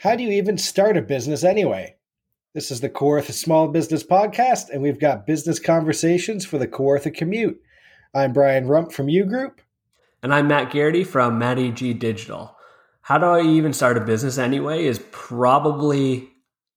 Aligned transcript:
How 0.00 0.16
do 0.16 0.22
you 0.22 0.30
even 0.30 0.56
start 0.56 0.96
a 0.96 1.02
business 1.02 1.44
anyway? 1.44 1.96
This 2.54 2.70
is 2.70 2.80
the 2.80 2.88
Kawartha 2.88 3.32
Small 3.32 3.68
Business 3.68 4.02
Podcast, 4.02 4.70
and 4.70 4.80
we've 4.80 4.98
got 4.98 5.26
business 5.26 5.58
conversations 5.58 6.46
for 6.46 6.56
the 6.56 6.66
Kawartha 6.66 7.14
commute. 7.14 7.60
I'm 8.14 8.32
Brian 8.32 8.66
Rump 8.66 8.92
from 8.92 9.10
U 9.10 9.26
Group. 9.26 9.60
And 10.22 10.32
I'm 10.32 10.48
Matt 10.48 10.72
Geraghty 10.72 11.04
from 11.04 11.38
Matty 11.38 11.70
G 11.70 11.92
Digital. 11.92 12.56
How 13.02 13.18
do 13.18 13.26
I 13.26 13.42
even 13.42 13.74
start 13.74 13.98
a 13.98 14.00
business 14.00 14.38
anyway 14.38 14.86
is 14.86 15.04
probably 15.12 16.30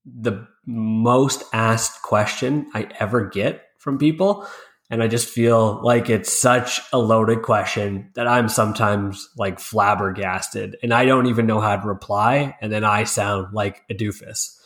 the 0.05 0.45
most 0.65 1.45
asked 1.53 2.01
question 2.01 2.69
I 2.73 2.89
ever 2.99 3.29
get 3.29 3.67
from 3.77 3.97
people. 3.97 4.45
And 4.89 5.01
I 5.01 5.07
just 5.07 5.27
feel 5.27 5.81
like 5.81 6.09
it's 6.09 6.31
such 6.31 6.79
a 6.91 6.99
loaded 6.99 7.41
question 7.41 8.11
that 8.15 8.27
I'm 8.27 8.47
sometimes 8.47 9.29
like 9.37 9.59
flabbergasted 9.59 10.77
and 10.83 10.93
I 10.93 11.05
don't 11.05 11.27
even 11.27 11.47
know 11.47 11.59
how 11.59 11.75
to 11.75 11.87
reply. 11.87 12.55
And 12.61 12.71
then 12.71 12.83
I 12.83 13.05
sound 13.05 13.53
like 13.53 13.83
a 13.89 13.95
doofus 13.95 14.59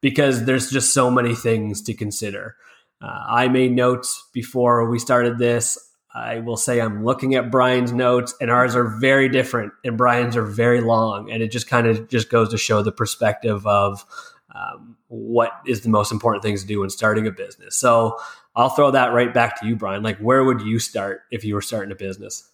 because 0.00 0.44
there's 0.44 0.70
just 0.70 0.92
so 0.92 1.10
many 1.10 1.34
things 1.34 1.82
to 1.82 1.94
consider. 1.94 2.56
Uh, 3.02 3.24
I 3.28 3.48
made 3.48 3.72
notes 3.72 4.28
before 4.32 4.88
we 4.88 4.98
started 4.98 5.38
this. 5.38 5.78
I 6.14 6.40
will 6.40 6.56
say 6.56 6.80
I'm 6.80 7.04
looking 7.04 7.34
at 7.34 7.52
Brian's 7.52 7.92
notes, 7.92 8.34
and 8.40 8.50
ours 8.50 8.74
are 8.74 8.98
very 8.98 9.28
different, 9.28 9.72
and 9.84 9.96
Brian's 9.96 10.36
are 10.36 10.44
very 10.44 10.80
long, 10.80 11.30
and 11.30 11.40
it 11.40 11.52
just 11.52 11.68
kind 11.68 11.86
of 11.86 12.08
just 12.08 12.30
goes 12.30 12.48
to 12.48 12.58
show 12.58 12.82
the 12.82 12.90
perspective 12.90 13.64
of 13.64 14.04
um, 14.52 14.96
what 15.06 15.52
is 15.66 15.82
the 15.82 15.88
most 15.88 16.10
important 16.10 16.42
things 16.42 16.62
to 16.62 16.66
do 16.66 16.80
when 16.80 16.90
starting 16.90 17.28
a 17.28 17.30
business. 17.30 17.76
So 17.76 18.18
I'll 18.54 18.70
throw 18.70 18.90
that 18.90 19.12
right 19.12 19.32
back 19.32 19.60
to 19.60 19.66
you, 19.66 19.76
Brian. 19.76 20.02
Like, 20.02 20.18
where 20.18 20.44
would 20.44 20.60
you 20.62 20.78
start 20.78 21.22
if 21.30 21.44
you 21.44 21.54
were 21.54 21.62
starting 21.62 21.92
a 21.92 21.96
business? 21.96 22.50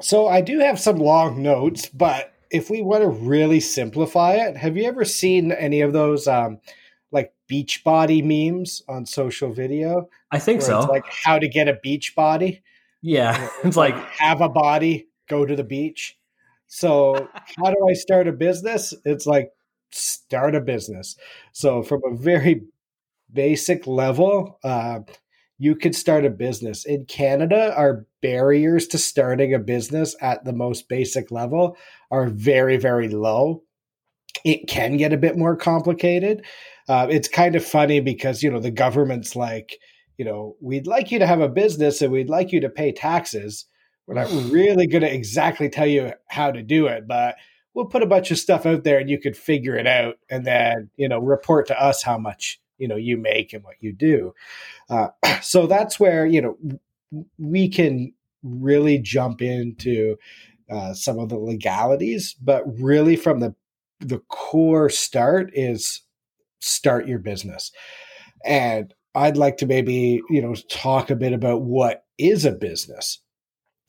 So 0.00 0.26
I 0.26 0.40
do 0.40 0.58
have 0.60 0.80
some 0.80 0.96
long 0.96 1.42
notes, 1.42 1.88
but 1.88 2.32
if 2.50 2.70
we 2.70 2.82
want 2.82 3.02
to 3.02 3.08
really 3.08 3.60
simplify 3.60 4.34
it, 4.34 4.56
have 4.56 4.76
you 4.76 4.84
ever 4.84 5.04
seen 5.04 5.52
any 5.52 5.80
of 5.80 5.92
those 5.92 6.28
um, 6.28 6.60
like 7.10 7.32
beach 7.46 7.82
body 7.84 8.22
memes 8.22 8.82
on 8.88 9.06
social 9.06 9.52
video? 9.52 10.08
I 10.30 10.38
think 10.38 10.62
so. 10.62 10.80
like 10.80 11.06
how 11.06 11.38
to 11.38 11.48
get 11.48 11.68
a 11.68 11.78
beach 11.82 12.14
body. 12.14 12.62
Yeah, 13.00 13.48
it's 13.64 13.76
like 13.76 13.96
have 14.18 14.40
a 14.40 14.48
body, 14.48 15.08
go 15.28 15.44
to 15.44 15.56
the 15.56 15.64
beach. 15.64 16.18
So 16.66 17.28
how 17.56 17.70
do 17.70 17.88
I 17.88 17.92
start 17.92 18.28
a 18.28 18.32
business? 18.32 18.94
It's 19.04 19.26
like 19.26 19.50
start 19.90 20.54
a 20.54 20.60
business. 20.60 21.16
So 21.52 21.82
from 21.82 22.00
a 22.06 22.16
very 22.16 22.62
basic 23.32 23.86
level, 23.86 24.58
uh, 24.64 25.00
you 25.58 25.76
could 25.76 25.94
start 25.94 26.24
a 26.24 26.30
business. 26.30 26.84
In 26.84 27.04
Canada, 27.06 27.72
our 27.76 28.06
barriers 28.20 28.86
to 28.88 28.98
starting 28.98 29.54
a 29.54 29.58
business 29.58 30.16
at 30.20 30.44
the 30.44 30.52
most 30.52 30.88
basic 30.88 31.30
level 31.30 31.76
are 32.10 32.26
very, 32.26 32.76
very 32.76 33.08
low. 33.08 33.62
It 34.44 34.66
can 34.66 34.96
get 34.96 35.12
a 35.12 35.18
bit 35.18 35.36
more 35.36 35.56
complicated. 35.56 36.44
Uh, 36.88 37.06
it's 37.10 37.28
kind 37.28 37.54
of 37.54 37.64
funny 37.64 38.00
because, 38.00 38.42
you 38.42 38.50
know, 38.50 38.58
the 38.58 38.70
government's 38.70 39.36
like, 39.36 39.78
you 40.16 40.24
know, 40.24 40.56
we'd 40.60 40.86
like 40.86 41.12
you 41.12 41.18
to 41.18 41.26
have 41.26 41.40
a 41.40 41.48
business 41.48 42.02
and 42.02 42.12
we'd 42.12 42.30
like 42.30 42.50
you 42.50 42.60
to 42.60 42.68
pay 42.68 42.92
taxes. 42.92 43.66
We're 44.06 44.14
not 44.14 44.30
really 44.50 44.86
going 44.86 45.02
to 45.02 45.14
exactly 45.14 45.68
tell 45.68 45.86
you 45.86 46.12
how 46.28 46.50
to 46.50 46.62
do 46.62 46.86
it, 46.86 47.06
but 47.06 47.36
we'll 47.74 47.86
put 47.86 48.02
a 48.02 48.06
bunch 48.06 48.30
of 48.30 48.38
stuff 48.38 48.66
out 48.66 48.84
there 48.84 48.98
and 48.98 49.08
you 49.08 49.20
could 49.20 49.36
figure 49.36 49.76
it 49.76 49.86
out 49.86 50.16
and 50.28 50.44
then, 50.44 50.90
you 50.96 51.08
know, 51.08 51.18
report 51.18 51.68
to 51.68 51.80
us 51.80 52.02
how 52.02 52.18
much 52.18 52.60
you 52.78 52.88
know 52.88 52.96
you 52.96 53.16
make 53.16 53.52
and 53.52 53.64
what 53.64 53.76
you 53.80 53.92
do. 53.92 54.34
Uh, 54.90 55.08
so 55.42 55.66
that's 55.66 55.98
where 56.00 56.26
you 56.26 56.42
know 56.42 56.56
we 57.38 57.68
can 57.68 58.12
really 58.42 58.98
jump 58.98 59.42
into 59.42 60.16
uh, 60.70 60.94
some 60.94 61.18
of 61.18 61.28
the 61.28 61.38
legalities, 61.38 62.34
but 62.40 62.62
really 62.80 63.16
from 63.16 63.40
the 63.40 63.54
the 64.00 64.20
core 64.28 64.88
start 64.88 65.50
is 65.54 66.02
start 66.60 67.06
your 67.06 67.18
business. 67.18 67.70
And 68.44 68.92
I'd 69.14 69.36
like 69.36 69.58
to 69.58 69.66
maybe, 69.66 70.22
you 70.30 70.40
know, 70.40 70.54
talk 70.68 71.10
a 71.10 71.16
bit 71.16 71.32
about 71.32 71.62
what 71.62 72.04
is 72.18 72.44
a 72.44 72.52
business 72.52 73.20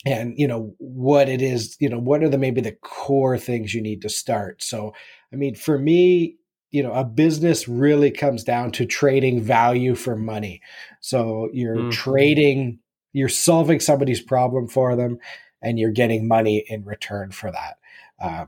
and, 0.06 0.34
you 0.38 0.48
know, 0.48 0.76
what 0.80 1.30
it 1.30 1.42
is, 1.42 1.78
you 1.80 1.90
know, 1.90 2.00
what 2.00 2.24
are 2.24 2.30
the 2.30 2.38
maybe 2.38 2.62
the 2.62 2.78
core 2.84 3.38
things 3.38 3.74
you 3.74 3.82
need 3.82 4.02
to 4.02 4.10
start. 4.10 4.62
So, 4.62 4.94
I 5.32 5.38
mean, 5.38 5.56
for 5.56 5.80
me, 5.80 6.36
you 6.74 6.82
know 6.82 6.92
a 6.92 7.06
business 7.06 7.68
really 7.68 8.10
comes 8.10 8.44
down 8.44 8.72
to 8.72 8.86
trading 8.86 9.40
value 9.40 9.94
for 9.94 10.16
money. 10.18 10.60
So 11.00 11.50
you're 11.54 11.78
mm. 11.78 11.92
trading 11.92 12.80
you're 13.14 13.30
solving 13.30 13.80
somebody's 13.80 14.22
problem 14.22 14.68
for 14.68 14.96
them 14.96 15.20
and 15.62 15.78
you're 15.78 15.92
getting 15.92 16.28
money 16.28 16.66
in 16.68 16.84
return 16.84 17.30
for 17.30 17.52
that. 17.52 17.78
Uh, 18.20 18.46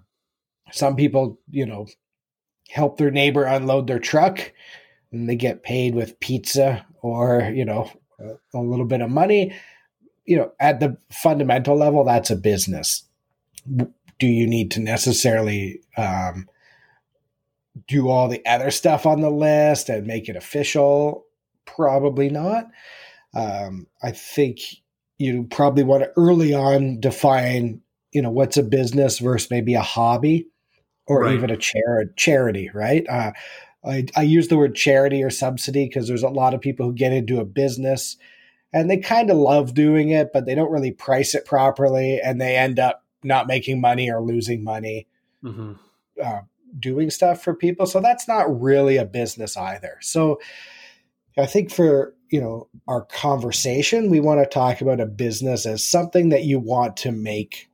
some 0.72 0.96
people 0.96 1.40
you 1.52 1.68
know 1.68 1.86
help 2.70 2.98
their 2.98 3.12
neighbor 3.12 3.44
unload 3.44 3.86
their 3.86 4.00
truck 4.00 4.52
and 5.12 5.30
they 5.30 5.36
get 5.36 5.62
paid 5.62 5.94
with 5.94 6.20
pizza 6.20 6.84
or 7.04 7.52
you 7.54 7.64
know 7.64 7.92
a, 8.20 8.58
a 8.58 8.60
little 8.60 8.86
bit 8.86 9.02
of 9.02 9.10
money. 9.12 9.56
You 10.26 10.38
know 10.38 10.52
at 10.60 10.80
the 10.80 10.98
fundamental 11.12 11.78
level 11.78 12.04
that's 12.04 12.32
a 12.32 12.36
business. 12.36 13.04
Do 14.18 14.28
you 14.28 14.48
need 14.48 14.72
to 14.72 14.80
necessarily 14.80 15.82
um, 15.96 16.48
do 17.88 18.10
all 18.10 18.28
the 18.28 18.46
other 18.46 18.72
stuff 18.72 19.06
on 19.06 19.22
the 19.22 19.30
list 19.30 19.90
and 19.90 20.08
make 20.08 20.30
it 20.30 20.36
official? 20.36 21.26
Probably 21.66 22.30
not. 22.30 22.68
Um, 23.34 23.88
I 24.02 24.12
think 24.12 24.60
you 25.18 25.44
probably 25.50 25.84
want 25.84 26.04
to 26.04 26.12
early 26.18 26.54
on 26.54 27.00
define, 27.00 27.82
you 28.12 28.22
know, 28.22 28.30
what's 28.32 28.58
a 28.58 28.64
business 28.64 29.20
versus 29.20 29.52
maybe 29.52 29.74
a 29.74 29.82
hobby 29.82 30.48
or 31.08 31.22
right. 31.22 31.36
even 31.36 31.50
a 31.50 31.58
char- 31.58 32.06
charity, 32.16 32.70
right? 32.74 33.06
Uh, 33.10 33.32
I, 33.86 34.06
I 34.16 34.24
use 34.24 34.48
the 34.48 34.58
word 34.58 34.76
charity 34.76 35.22
or 35.22 35.30
subsidy 35.30 35.86
because 35.86 36.08
there's 36.08 36.24
a 36.24 36.30
lot 36.30 36.54
of 36.54 36.62
people 36.62 36.88
who 36.88 36.94
get 36.94 37.14
into 37.14 37.40
a 37.40 37.46
business 37.46 38.18
and 38.74 38.90
they 38.90 38.98
kind 38.98 39.30
of 39.30 39.38
love 39.38 39.74
doing 39.74 40.10
it, 40.10 40.32
but 40.34 40.46
they 40.46 40.56
don't 40.56 40.72
really 40.72 40.92
price 40.92 41.36
it 41.36 41.46
properly 41.46 42.20
and 42.20 42.42
they 42.42 42.56
end 42.56 42.80
up 42.80 43.04
not 43.24 43.48
making 43.48 43.80
money 43.80 44.10
or 44.10 44.22
losing 44.22 44.64
money. 44.64 45.08
Mm-hmm. 45.44 45.74
Uh, 46.22 46.42
doing 46.80 47.10
stuff 47.10 47.44
for 47.44 47.54
people. 47.54 47.86
So 47.86 48.02
that's 48.02 48.28
not 48.28 48.62
really 48.62 48.98
a 48.98 49.06
business 49.06 49.56
either. 49.58 49.98
So 50.02 50.40
I 51.38 51.46
think 51.46 51.72
for, 51.72 52.16
you 52.30 52.40
know, 52.40 52.70
our 52.88 53.06
conversation, 53.06 54.10
we 54.10 54.20
want 54.20 54.42
to 54.42 54.46
talk 54.46 54.82
about 54.82 55.00
a 55.00 55.06
business 55.06 55.66
as 55.66 55.86
something 55.86 56.30
that 56.30 56.44
you 56.44 56.60
want 56.60 56.98
to 56.98 57.12
make 57.12 57.70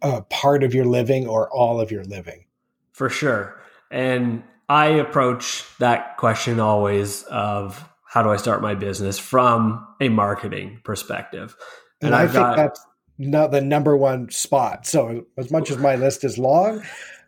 a 0.00 0.22
part 0.22 0.64
of 0.64 0.74
your 0.74 0.84
living 0.84 1.26
or 1.26 1.50
all 1.50 1.80
of 1.80 1.90
your 1.90 2.04
living. 2.04 2.46
For 2.92 3.08
sure. 3.08 3.60
And 3.90 4.42
I 4.68 4.86
approach 4.86 5.64
that 5.78 6.16
question 6.16 6.60
always 6.60 7.24
of 7.24 7.88
how 8.04 8.22
do 8.22 8.30
I 8.30 8.36
start 8.36 8.62
my 8.62 8.74
business 8.74 9.18
from 9.18 9.86
a 10.00 10.08
marketing 10.08 10.80
perspective. 10.84 11.56
And, 12.00 12.08
and 12.08 12.14
I 12.14 12.24
think 12.26 12.34
got, 12.34 12.56
that's 12.56 12.86
not 13.18 13.50
the 13.52 13.60
number 13.60 13.96
one 13.96 14.30
spot. 14.30 14.86
So 14.86 15.26
as 15.36 15.50
much 15.50 15.70
as 15.70 15.78
my 15.78 15.96
list 15.96 16.24
is 16.24 16.38
long, 16.38 16.82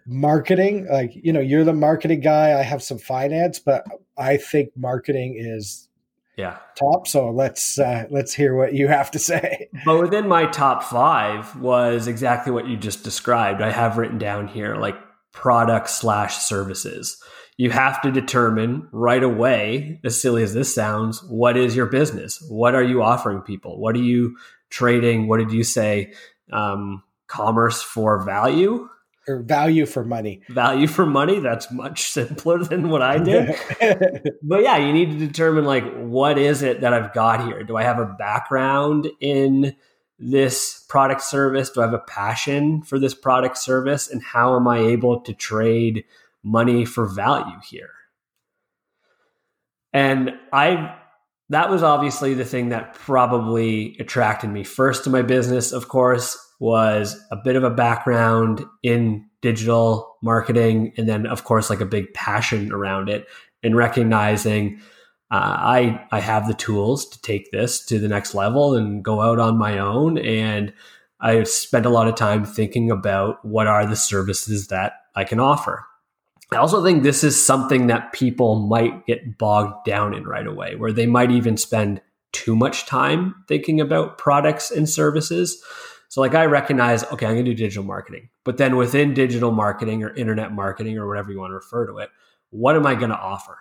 marketing 0.06 0.86
like 0.90 1.12
you 1.14 1.32
know 1.32 1.40
you're 1.40 1.64
the 1.64 1.72
marketing 1.72 2.20
guy 2.20 2.58
i 2.58 2.62
have 2.62 2.82
some 2.82 2.98
finance 2.98 3.58
but 3.58 3.84
i 4.18 4.36
think 4.36 4.68
marketing 4.76 5.34
is 5.38 5.88
yeah. 6.36 6.58
top 6.76 7.06
so 7.06 7.30
let's 7.30 7.78
uh, 7.78 8.04
let's 8.10 8.34
hear 8.34 8.54
what 8.54 8.74
you 8.74 8.88
have 8.88 9.10
to 9.12 9.18
say. 9.18 9.68
But 9.84 10.00
within 10.00 10.28
my 10.28 10.46
top 10.46 10.82
five 10.82 11.54
was 11.56 12.06
exactly 12.06 12.52
what 12.52 12.66
you 12.66 12.76
just 12.76 13.04
described. 13.04 13.62
I 13.62 13.70
have 13.70 13.98
written 13.98 14.18
down 14.18 14.48
here 14.48 14.76
like 14.76 14.96
product 15.32 15.90
slash 15.90 16.38
services. 16.38 17.22
You 17.56 17.70
have 17.70 18.02
to 18.02 18.10
determine 18.10 18.88
right 18.90 19.22
away 19.22 20.00
as 20.04 20.20
silly 20.20 20.42
as 20.42 20.54
this 20.54 20.74
sounds 20.74 21.22
what 21.24 21.56
is 21.56 21.76
your 21.76 21.86
business? 21.86 22.44
What 22.48 22.74
are 22.74 22.82
you 22.82 23.02
offering 23.02 23.40
people? 23.40 23.78
What 23.78 23.94
are 23.94 24.02
you 24.02 24.36
trading? 24.70 25.28
What 25.28 25.38
did 25.38 25.52
you 25.52 25.62
say 25.62 26.14
um, 26.52 27.02
commerce 27.28 27.80
for 27.80 28.24
value 28.24 28.88
or 29.28 29.42
value 29.42 29.86
for 29.86 30.04
money. 30.04 30.42
Value 30.48 30.86
for 30.86 31.06
money. 31.06 31.40
That's 31.40 31.70
much 31.70 32.02
simpler 32.10 32.62
than 32.62 32.88
what 32.88 33.02
I 33.02 33.18
did. 33.18 33.56
but 34.42 34.62
yeah, 34.62 34.78
you 34.78 34.92
need 34.92 35.12
to 35.12 35.26
determine 35.26 35.64
like 35.64 35.84
what 35.98 36.38
is 36.38 36.62
it 36.62 36.80
that 36.80 36.92
I've 36.92 37.12
got 37.12 37.46
here? 37.46 37.62
Do 37.62 37.76
I 37.76 37.82
have 37.82 37.98
a 37.98 38.06
background 38.06 39.08
in 39.20 39.76
this 40.18 40.84
product 40.88 41.22
service? 41.22 41.70
Do 41.70 41.80
I 41.80 41.84
have 41.84 41.94
a 41.94 41.98
passion 41.98 42.82
for 42.82 42.98
this 42.98 43.14
product 43.14 43.58
service? 43.58 44.10
And 44.10 44.22
how 44.22 44.56
am 44.56 44.68
I 44.68 44.78
able 44.78 45.20
to 45.20 45.32
trade 45.32 46.04
money 46.42 46.84
for 46.84 47.06
value 47.06 47.58
here? 47.68 47.90
And 49.92 50.32
I 50.52 50.96
that 51.50 51.70
was 51.70 51.82
obviously 51.82 52.34
the 52.34 52.44
thing 52.44 52.70
that 52.70 52.94
probably 52.94 53.96
attracted 54.00 54.48
me 54.48 54.64
first 54.64 55.04
to 55.04 55.10
my 55.10 55.22
business, 55.22 55.72
of 55.72 55.88
course, 55.88 56.38
was 56.60 57.20
a 57.30 57.36
bit 57.36 57.56
of 57.56 57.64
a 57.64 57.70
background 57.70 58.64
in 58.82 59.24
digital 59.42 60.16
marketing 60.22 60.92
and 60.96 61.08
then 61.08 61.26
of 61.26 61.44
course 61.44 61.68
like 61.68 61.80
a 61.80 61.86
big 61.86 62.12
passion 62.14 62.72
around 62.72 63.08
it 63.08 63.26
and 63.62 63.76
recognizing 63.76 64.80
uh, 65.30 65.56
I 65.58 66.06
I 66.12 66.20
have 66.20 66.46
the 66.46 66.54
tools 66.54 67.08
to 67.08 67.20
take 67.22 67.50
this 67.50 67.84
to 67.86 67.98
the 67.98 68.08
next 68.08 68.34
level 68.34 68.74
and 68.74 69.04
go 69.04 69.20
out 69.20 69.38
on 69.38 69.58
my 69.58 69.78
own 69.78 70.18
and 70.18 70.72
I 71.20 71.42
spent 71.44 71.86
a 71.86 71.90
lot 71.90 72.06
of 72.06 72.14
time 72.14 72.44
thinking 72.44 72.90
about 72.90 73.42
what 73.44 73.66
are 73.66 73.86
the 73.86 73.96
services 73.96 74.68
that 74.68 74.92
I 75.14 75.24
can 75.24 75.40
offer. 75.40 75.86
I 76.52 76.56
also 76.56 76.84
think 76.84 77.02
this 77.02 77.24
is 77.24 77.44
something 77.44 77.86
that 77.86 78.12
people 78.12 78.56
might 78.56 79.06
get 79.06 79.38
bogged 79.38 79.86
down 79.86 80.14
in 80.14 80.24
right 80.24 80.46
away, 80.46 80.76
where 80.76 80.92
they 80.92 81.06
might 81.06 81.30
even 81.30 81.56
spend 81.56 82.02
too 82.32 82.54
much 82.54 82.84
time 82.84 83.34
thinking 83.48 83.80
about 83.80 84.18
products 84.18 84.70
and 84.70 84.88
services. 84.88 85.62
So, 86.14 86.20
like, 86.20 86.36
I 86.36 86.44
recognize, 86.44 87.02
okay, 87.02 87.26
I'm 87.26 87.32
going 87.32 87.44
to 87.44 87.50
do 87.50 87.56
digital 87.56 87.82
marketing, 87.82 88.28
but 88.44 88.56
then 88.56 88.76
within 88.76 89.14
digital 89.14 89.50
marketing 89.50 90.04
or 90.04 90.14
internet 90.14 90.52
marketing 90.52 90.96
or 90.96 91.08
whatever 91.08 91.32
you 91.32 91.40
want 91.40 91.50
to 91.50 91.56
refer 91.56 91.88
to 91.88 91.98
it, 91.98 92.10
what 92.50 92.76
am 92.76 92.86
I 92.86 92.94
going 92.94 93.10
to 93.10 93.18
offer? 93.18 93.58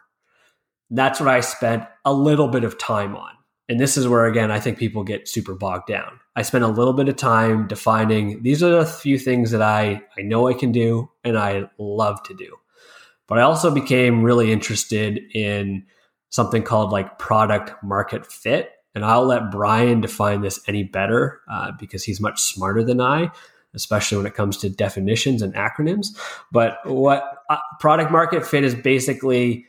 That's 0.92 1.20
what 1.20 1.30
I 1.30 1.40
spent 1.40 1.86
a 2.06 2.14
little 2.14 2.48
bit 2.48 2.64
of 2.64 2.78
time 2.78 3.16
on. 3.16 3.32
And 3.70 3.80
this 3.80 3.98
is 3.98 4.08
where, 4.08 4.28
again, 4.28 4.52
I 4.52 4.60
think 4.60 4.78
people 4.78 5.04
get 5.04 5.28
super 5.28 5.56
bogged 5.56 5.88
down. 5.88 6.20
I 6.36 6.44
spent 6.44 6.64
a 6.64 6.68
little 6.68 6.94
bit 6.94 7.10
of 7.10 7.16
time 7.16 7.66
defining 7.66 8.44
these 8.44 8.62
are 8.62 8.70
the 8.70 8.86
few 8.86 9.18
things 9.18 9.50
that 9.50 9.64
I, 9.64 10.04
I 10.16 10.22
know 10.22 10.48
I 10.48 10.54
can 10.54 10.72
do 10.72 11.10
and 11.24 11.40
I 11.40 11.72
love 11.80 12.22
to 12.22 12.36
do. 12.36 12.58
But 13.28 13.40
I 13.40 13.42
also 13.42 13.72
became 13.72 14.22
really 14.22 14.52
interested 14.52 15.20
in 15.34 15.88
something 16.30 16.62
called 16.62 16.92
like 16.92 17.18
product 17.18 17.84
market 17.84 18.32
fit. 18.32 18.70
And 18.96 19.04
I'll 19.04 19.26
let 19.26 19.52
Brian 19.52 20.02
define 20.02 20.42
this 20.42 20.60
any 20.68 20.84
better 20.84 21.42
uh, 21.50 21.72
because 21.80 22.04
he's 22.04 22.22
much 22.22 22.42
smarter 22.42 22.84
than 22.84 23.02
I, 23.02 23.32
especially 23.74 24.18
when 24.18 24.28
it 24.28 24.36
comes 24.36 24.58
to 24.58 24.70
definitions 24.70 25.42
and 25.42 25.54
acronyms. 25.56 26.08
But 26.52 26.78
what 26.86 27.40
uh, 27.50 27.58
product 27.80 28.12
market 28.12 28.46
fit 28.46 28.64
is 28.64 28.76
basically 28.76 29.66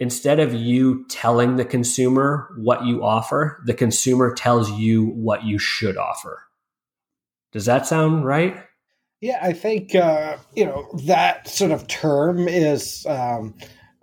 instead 0.00 0.40
of 0.40 0.52
you 0.52 1.06
telling 1.08 1.56
the 1.56 1.64
consumer 1.64 2.52
what 2.56 2.84
you 2.84 3.04
offer, 3.04 3.62
the 3.64 3.74
consumer 3.74 4.34
tells 4.34 4.70
you 4.72 5.06
what 5.06 5.44
you 5.44 5.58
should 5.58 5.96
offer. 5.96 6.42
Does 7.52 7.66
that 7.66 7.86
sound 7.86 8.26
right? 8.26 8.56
Yeah, 9.20 9.38
I 9.40 9.52
think 9.52 9.94
uh, 9.94 10.36
you 10.54 10.66
know 10.66 10.90
that 11.06 11.48
sort 11.48 11.70
of 11.70 11.86
term 11.86 12.48
is. 12.48 13.06
Um, 13.06 13.54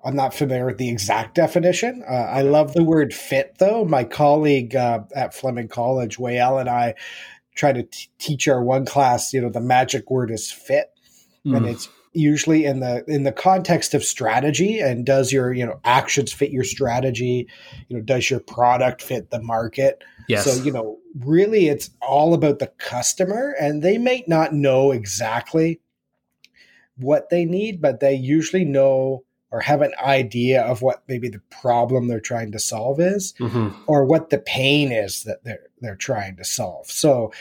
I'm 0.03 0.15
not 0.15 0.33
familiar 0.33 0.65
with 0.65 0.77
the 0.77 0.89
exact 0.89 1.35
definition. 1.35 2.03
Uh, 2.07 2.13
I 2.13 2.41
love 2.41 2.73
the 2.73 2.83
word 2.83 3.13
fit, 3.13 3.55
though. 3.59 3.85
My 3.85 4.03
colleague 4.03 4.75
uh, 4.75 5.01
at 5.15 5.33
Fleming 5.33 5.67
College, 5.67 6.17
Wayel, 6.17 6.59
and 6.59 6.69
I 6.69 6.95
try 7.55 7.71
to 7.73 7.83
t- 7.83 8.09
teach 8.17 8.47
our 8.47 8.63
one 8.63 8.85
class. 8.85 9.33
You 9.33 9.41
know, 9.41 9.49
the 9.49 9.61
magic 9.61 10.09
word 10.09 10.31
is 10.31 10.51
fit, 10.51 10.91
mm. 11.45 11.55
and 11.55 11.65
it's 11.65 11.87
usually 12.13 12.65
in 12.65 12.81
the 12.81 13.03
in 13.07 13.23
the 13.23 13.31
context 13.31 13.93
of 13.93 14.03
strategy 14.03 14.79
and 14.79 15.05
does 15.05 15.31
your 15.31 15.53
you 15.53 15.65
know 15.65 15.79
actions 15.85 16.33
fit 16.33 16.51
your 16.51 16.63
strategy 16.63 17.47
you 17.87 17.95
know 17.95 18.03
does 18.03 18.29
your 18.29 18.41
product 18.41 19.01
fit 19.01 19.31
the 19.31 19.41
market 19.41 20.03
yes. 20.27 20.43
so 20.43 20.61
you 20.61 20.73
know 20.73 20.97
really 21.19 21.69
it's 21.69 21.89
all 22.01 22.33
about 22.33 22.59
the 22.59 22.67
customer 22.77 23.55
and 23.61 23.81
they 23.81 23.97
may 23.97 24.25
not 24.27 24.53
know 24.53 24.91
exactly 24.91 25.79
what 26.97 27.29
they 27.29 27.45
need 27.45 27.81
but 27.81 28.01
they 28.01 28.13
usually 28.13 28.65
know 28.65 29.23
or 29.51 29.59
have 29.59 29.81
an 29.81 29.93
idea 30.01 30.61
of 30.61 30.81
what 30.81 31.03
maybe 31.07 31.27
the 31.29 31.41
problem 31.49 32.07
they're 32.07 32.19
trying 32.19 32.51
to 32.53 32.59
solve 32.59 32.99
is 32.99 33.33
mm-hmm. 33.33 33.69
or 33.85 34.05
what 34.05 34.29
the 34.29 34.39
pain 34.39 34.91
is 34.91 35.23
that 35.23 35.43
they're 35.43 35.67
they're 35.81 35.95
trying 35.95 36.37
to 36.37 36.43
solve. 36.43 36.89
So 36.89 37.31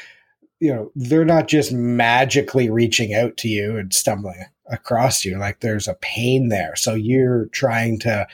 you 0.58 0.74
know 0.74 0.90
they're 0.94 1.24
not 1.24 1.48
just 1.48 1.72
magically 1.72 2.68
reaching 2.68 3.14
out 3.14 3.36
to 3.38 3.48
you 3.48 3.76
and 3.76 3.94
stumbling 3.94 4.44
across 4.66 5.24
you. 5.24 5.38
Like 5.38 5.60
there's 5.60 5.88
a 5.88 5.94
pain 5.94 6.48
there. 6.48 6.74
So 6.76 6.94
you're 6.94 7.46
trying 7.46 7.98
to 8.00 8.26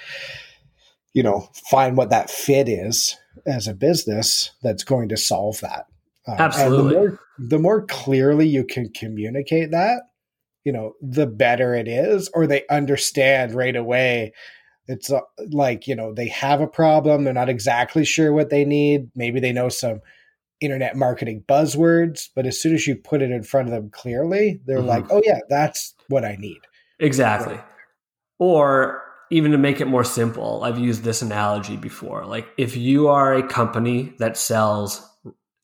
you 1.12 1.22
know 1.22 1.48
find 1.70 1.96
what 1.96 2.10
that 2.10 2.30
fit 2.30 2.68
is 2.68 3.16
as 3.46 3.68
a 3.68 3.74
business 3.74 4.50
that's 4.62 4.84
going 4.84 5.08
to 5.10 5.16
solve 5.16 5.60
that. 5.60 5.86
Um, 6.26 6.36
absolutely 6.38 6.94
the 6.94 6.98
more, 6.98 7.20
the 7.38 7.58
more 7.58 7.82
clearly 7.86 8.48
you 8.48 8.64
can 8.64 8.88
communicate 8.88 9.70
that 9.70 10.02
you 10.66 10.72
know 10.72 10.92
the 11.00 11.26
better 11.26 11.74
it 11.74 11.88
is 11.88 12.28
or 12.34 12.46
they 12.46 12.64
understand 12.68 13.54
right 13.54 13.76
away 13.76 14.32
it's 14.88 15.10
uh, 15.10 15.20
like 15.50 15.86
you 15.86 15.96
know 15.96 16.12
they 16.12 16.28
have 16.28 16.60
a 16.60 16.66
problem 16.66 17.24
they're 17.24 17.32
not 17.32 17.48
exactly 17.48 18.04
sure 18.04 18.32
what 18.32 18.50
they 18.50 18.66
need 18.66 19.08
maybe 19.14 19.40
they 19.40 19.52
know 19.52 19.70
some 19.70 20.00
internet 20.60 20.96
marketing 20.96 21.44
buzzwords, 21.48 22.28
but 22.34 22.46
as 22.46 22.60
soon 22.60 22.74
as 22.74 22.86
you 22.86 22.96
put 22.96 23.22
it 23.22 23.30
in 23.30 23.42
front 23.42 23.68
of 23.68 23.74
them 23.74 23.90
clearly, 23.90 24.60
they're 24.64 24.78
mm-hmm. 24.78 24.88
like, 24.88 25.06
oh, 25.10 25.22
yeah, 25.24 25.40
that's 25.48 25.94
what 26.08 26.24
I 26.24 26.36
need. 26.36 26.60
Exactly. 26.98 27.58
Or 28.38 29.02
even 29.30 29.52
to 29.52 29.58
make 29.58 29.80
it 29.80 29.86
more 29.86 30.04
simple, 30.04 30.64
I've 30.64 30.78
used 30.78 31.02
this 31.02 31.22
analogy 31.22 31.76
before. 31.76 32.24
Like, 32.24 32.48
if 32.56 32.76
you 32.76 33.08
are 33.08 33.34
a 33.34 33.46
company 33.46 34.14
that 34.18 34.36
sells 34.36 35.06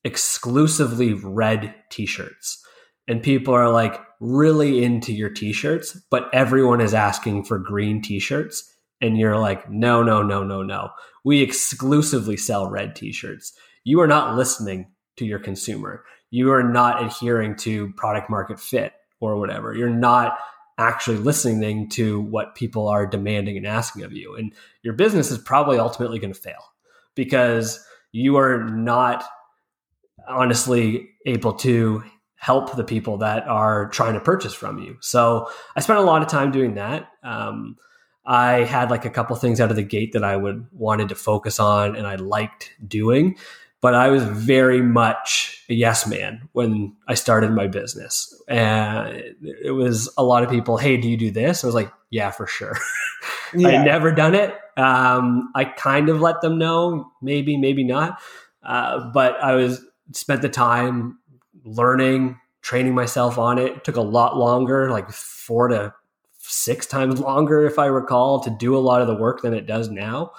exclusively 0.05 1.15
red 1.15 1.75
t 1.91 2.07
shirts, 2.07 2.63
and 3.09 3.23
people 3.23 3.55
are 3.55 3.71
like 3.71 4.01
really 4.23 4.83
into 4.83 5.13
your 5.13 5.29
t 5.31 5.53
shirts, 5.53 6.01
but 6.11 6.31
everyone 6.33 6.81
is 6.81 6.95
asking 6.95 7.45
for 7.45 7.59
green 7.59 8.01
t 8.01 8.19
shirts. 8.19 8.69
And 9.01 9.19
you're 9.19 9.37
like, 9.37 9.69
no, 9.69 10.03
no, 10.03 10.23
no, 10.23 10.45
no, 10.45 10.63
no. 10.63 10.91
We 11.25 11.43
exclusively 11.43 12.37
sell 12.37 12.71
red 12.71 12.95
t 12.95 13.13
shirts 13.13 13.53
you 13.85 14.01
are 14.01 14.07
not 14.07 14.37
listening 14.37 14.93
to 15.17 15.25
your 15.25 15.39
consumer. 15.39 16.05
You 16.31 16.53
are 16.53 16.63
not 16.63 17.05
adhering 17.05 17.57
to 17.57 17.93
product 17.95 18.31
market 18.31 18.61
fit 18.61 18.93
or 19.21 19.39
whatever. 19.39 19.75
You're 19.75 19.91
not 19.91 20.39
actually 20.79 21.19
listening 21.19 21.89
to 21.91 22.21
what 22.21 22.55
people 22.55 22.89
are 22.89 23.07
demanding 23.07 23.57
and 23.57 23.67
asking 23.67 24.05
of 24.05 24.13
you. 24.13 24.37
And 24.37 24.53
your 24.83 24.95
business 24.95 25.31
is 25.31 25.39
probably 25.39 25.79
ultimately 25.79 26.19
going 26.19 26.33
to 26.33 26.41
fail 26.41 26.73
because 27.15 27.85
you 28.13 28.37
are 28.37 28.65
not 28.65 29.25
honestly 30.29 31.11
able 31.27 31.53
to 31.55 32.03
help 32.43 32.75
the 32.75 32.85
people 32.85 33.19
that 33.19 33.47
are 33.47 33.89
trying 33.91 34.15
to 34.15 34.21
purchase 34.21 34.53
from 34.53 34.79
you. 34.79 34.97
So 35.01 35.49
I 35.77 35.81
spent 35.81 36.01
a 36.01 36.03
lot 36.03 36.23
of 36.23 36.29
time 36.29 36.51
doing 36.51 36.75
that. 36.75 37.09
Um, 37.23 37.77
I 38.27 38.65
had 38.65 38.91
like 38.91 39.05
a 39.05 39.11
couple 39.11 39.37
things 39.37 39.61
out 39.61 39.71
of 39.71 39.77
the 39.77 39.83
gate 39.83 40.13
that 40.13 40.25
I 40.25 40.37
would 40.37 40.67
wanted 40.73 41.09
to 41.11 41.15
focus 41.15 41.61
on 41.61 41.95
and 41.97 42.07
I 42.07 42.17
liked 42.17 42.73
doing 42.87 43.37
but 43.83 43.95
I 43.95 44.09
was 44.11 44.23
very 44.23 44.81
much 44.81 45.65
a 45.69 45.75
yes 45.75 46.07
man 46.07 46.49
when 46.53 46.95
I 47.09 47.15
started 47.15 47.51
my 47.51 47.67
business. 47.67 48.33
And 48.49 49.09
it 49.43 49.75
was 49.75 50.09
a 50.17 50.23
lot 50.23 50.45
of 50.45 50.51
people, 50.51 50.77
hey, 50.77 50.97
do 50.97 51.09
you 51.09 51.17
do 51.17 51.33
this? 51.33 51.65
I 51.65 51.67
was 51.67 51.75
like, 51.75 51.93
yeah, 52.09 52.31
for 52.31 52.47
sure. 52.47 52.79
yeah. 53.55 53.69
I 53.69 53.85
never 53.85 54.13
done 54.13 54.37
it. 54.37 54.55
Um, 54.77 55.51
I 55.57 55.65
kind 55.65 56.09
of 56.09 56.21
let 56.21 56.43
them 56.43 56.59
know, 56.59 57.11
maybe, 57.21 57.57
maybe 57.57 57.83
not. 57.83 58.21
Uh, 58.63 59.11
but 59.13 59.37
I 59.43 59.57
was 59.57 59.85
spent 60.13 60.43
the 60.43 60.49
time 60.49 61.19
learning, 61.65 62.39
training 62.61 62.95
myself 62.95 63.39
on 63.39 63.59
it. 63.59 63.73
it. 63.77 63.85
Took 63.85 63.97
a 63.97 64.03
lot 64.03 64.37
longer, 64.37 64.91
like 64.91 65.11
four 65.11 65.69
to 65.69 65.95
six 66.39 66.87
times 66.87 67.21
longer, 67.21 67.65
if 67.65 67.79
I 67.79 67.87
recall, 67.87 68.41
to 68.41 68.51
do 68.51 68.77
a 68.77 68.81
lot 68.81 69.01
of 69.01 69.07
the 69.07 69.15
work 69.15 69.43
than 69.43 69.55
it 69.55 69.67
does 69.67 69.89
now. 69.89 70.33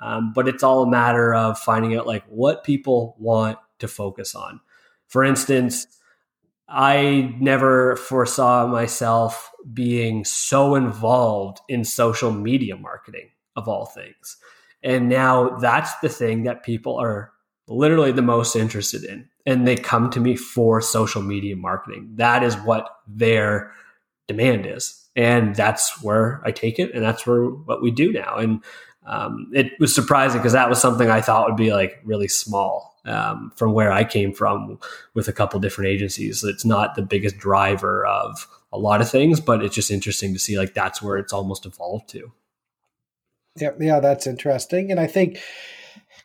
Um, 0.00 0.32
but 0.34 0.46
it's 0.46 0.62
all 0.62 0.82
a 0.82 0.90
matter 0.90 1.34
of 1.34 1.58
finding 1.58 1.96
out 1.96 2.06
like 2.06 2.24
what 2.26 2.64
people 2.64 3.16
want 3.18 3.58
to 3.78 3.88
focus 3.88 4.34
on. 4.34 4.60
For 5.08 5.24
instance, 5.24 5.86
I 6.68 7.34
never 7.38 7.96
foresaw 7.96 8.66
myself 8.66 9.50
being 9.72 10.24
so 10.24 10.74
involved 10.74 11.60
in 11.68 11.84
social 11.84 12.32
media 12.32 12.76
marketing 12.76 13.30
of 13.54 13.68
all 13.68 13.86
things. 13.86 14.36
And 14.82 15.08
now 15.08 15.56
that's 15.56 15.98
the 16.00 16.08
thing 16.08 16.42
that 16.44 16.64
people 16.64 16.96
are 16.96 17.32
literally 17.68 18.12
the 18.12 18.22
most 18.22 18.56
interested 18.56 19.04
in. 19.04 19.28
And 19.46 19.66
they 19.66 19.76
come 19.76 20.10
to 20.10 20.20
me 20.20 20.36
for 20.36 20.80
social 20.80 21.22
media 21.22 21.56
marketing. 21.56 22.10
That 22.16 22.42
is 22.42 22.56
what 22.56 22.88
their 23.06 23.72
demand 24.26 24.66
is. 24.66 25.08
And 25.14 25.54
that's 25.54 26.02
where 26.02 26.42
I 26.44 26.50
take 26.50 26.78
it. 26.78 26.92
And 26.92 27.02
that's 27.02 27.26
where 27.26 27.44
what 27.44 27.80
we 27.80 27.90
do 27.90 28.12
now. 28.12 28.36
And 28.36 28.62
um, 29.06 29.50
it 29.54 29.72
was 29.78 29.94
surprising 29.94 30.40
because 30.40 30.52
that 30.52 30.68
was 30.68 30.80
something 30.80 31.08
I 31.08 31.20
thought 31.20 31.48
would 31.48 31.56
be 31.56 31.72
like 31.72 32.00
really 32.04 32.28
small 32.28 32.96
um, 33.04 33.52
from 33.54 33.72
where 33.72 33.92
I 33.92 34.04
came 34.04 34.32
from 34.32 34.78
with 35.14 35.28
a 35.28 35.32
couple 35.32 35.60
different 35.60 35.90
agencies. 35.90 36.42
It's 36.42 36.64
not 36.64 36.96
the 36.96 37.02
biggest 37.02 37.38
driver 37.38 38.04
of 38.04 38.48
a 38.72 38.78
lot 38.78 39.00
of 39.00 39.10
things, 39.10 39.40
but 39.40 39.64
it's 39.64 39.74
just 39.74 39.90
interesting 39.90 40.32
to 40.34 40.40
see 40.40 40.58
like 40.58 40.74
that's 40.74 41.00
where 41.00 41.16
it's 41.16 41.32
almost 41.32 41.66
evolved 41.66 42.08
to. 42.10 42.32
Yeah, 43.58 43.70
yeah, 43.80 44.00
that's 44.00 44.26
interesting. 44.26 44.90
And 44.90 45.00
I 45.00 45.06
think, 45.06 45.38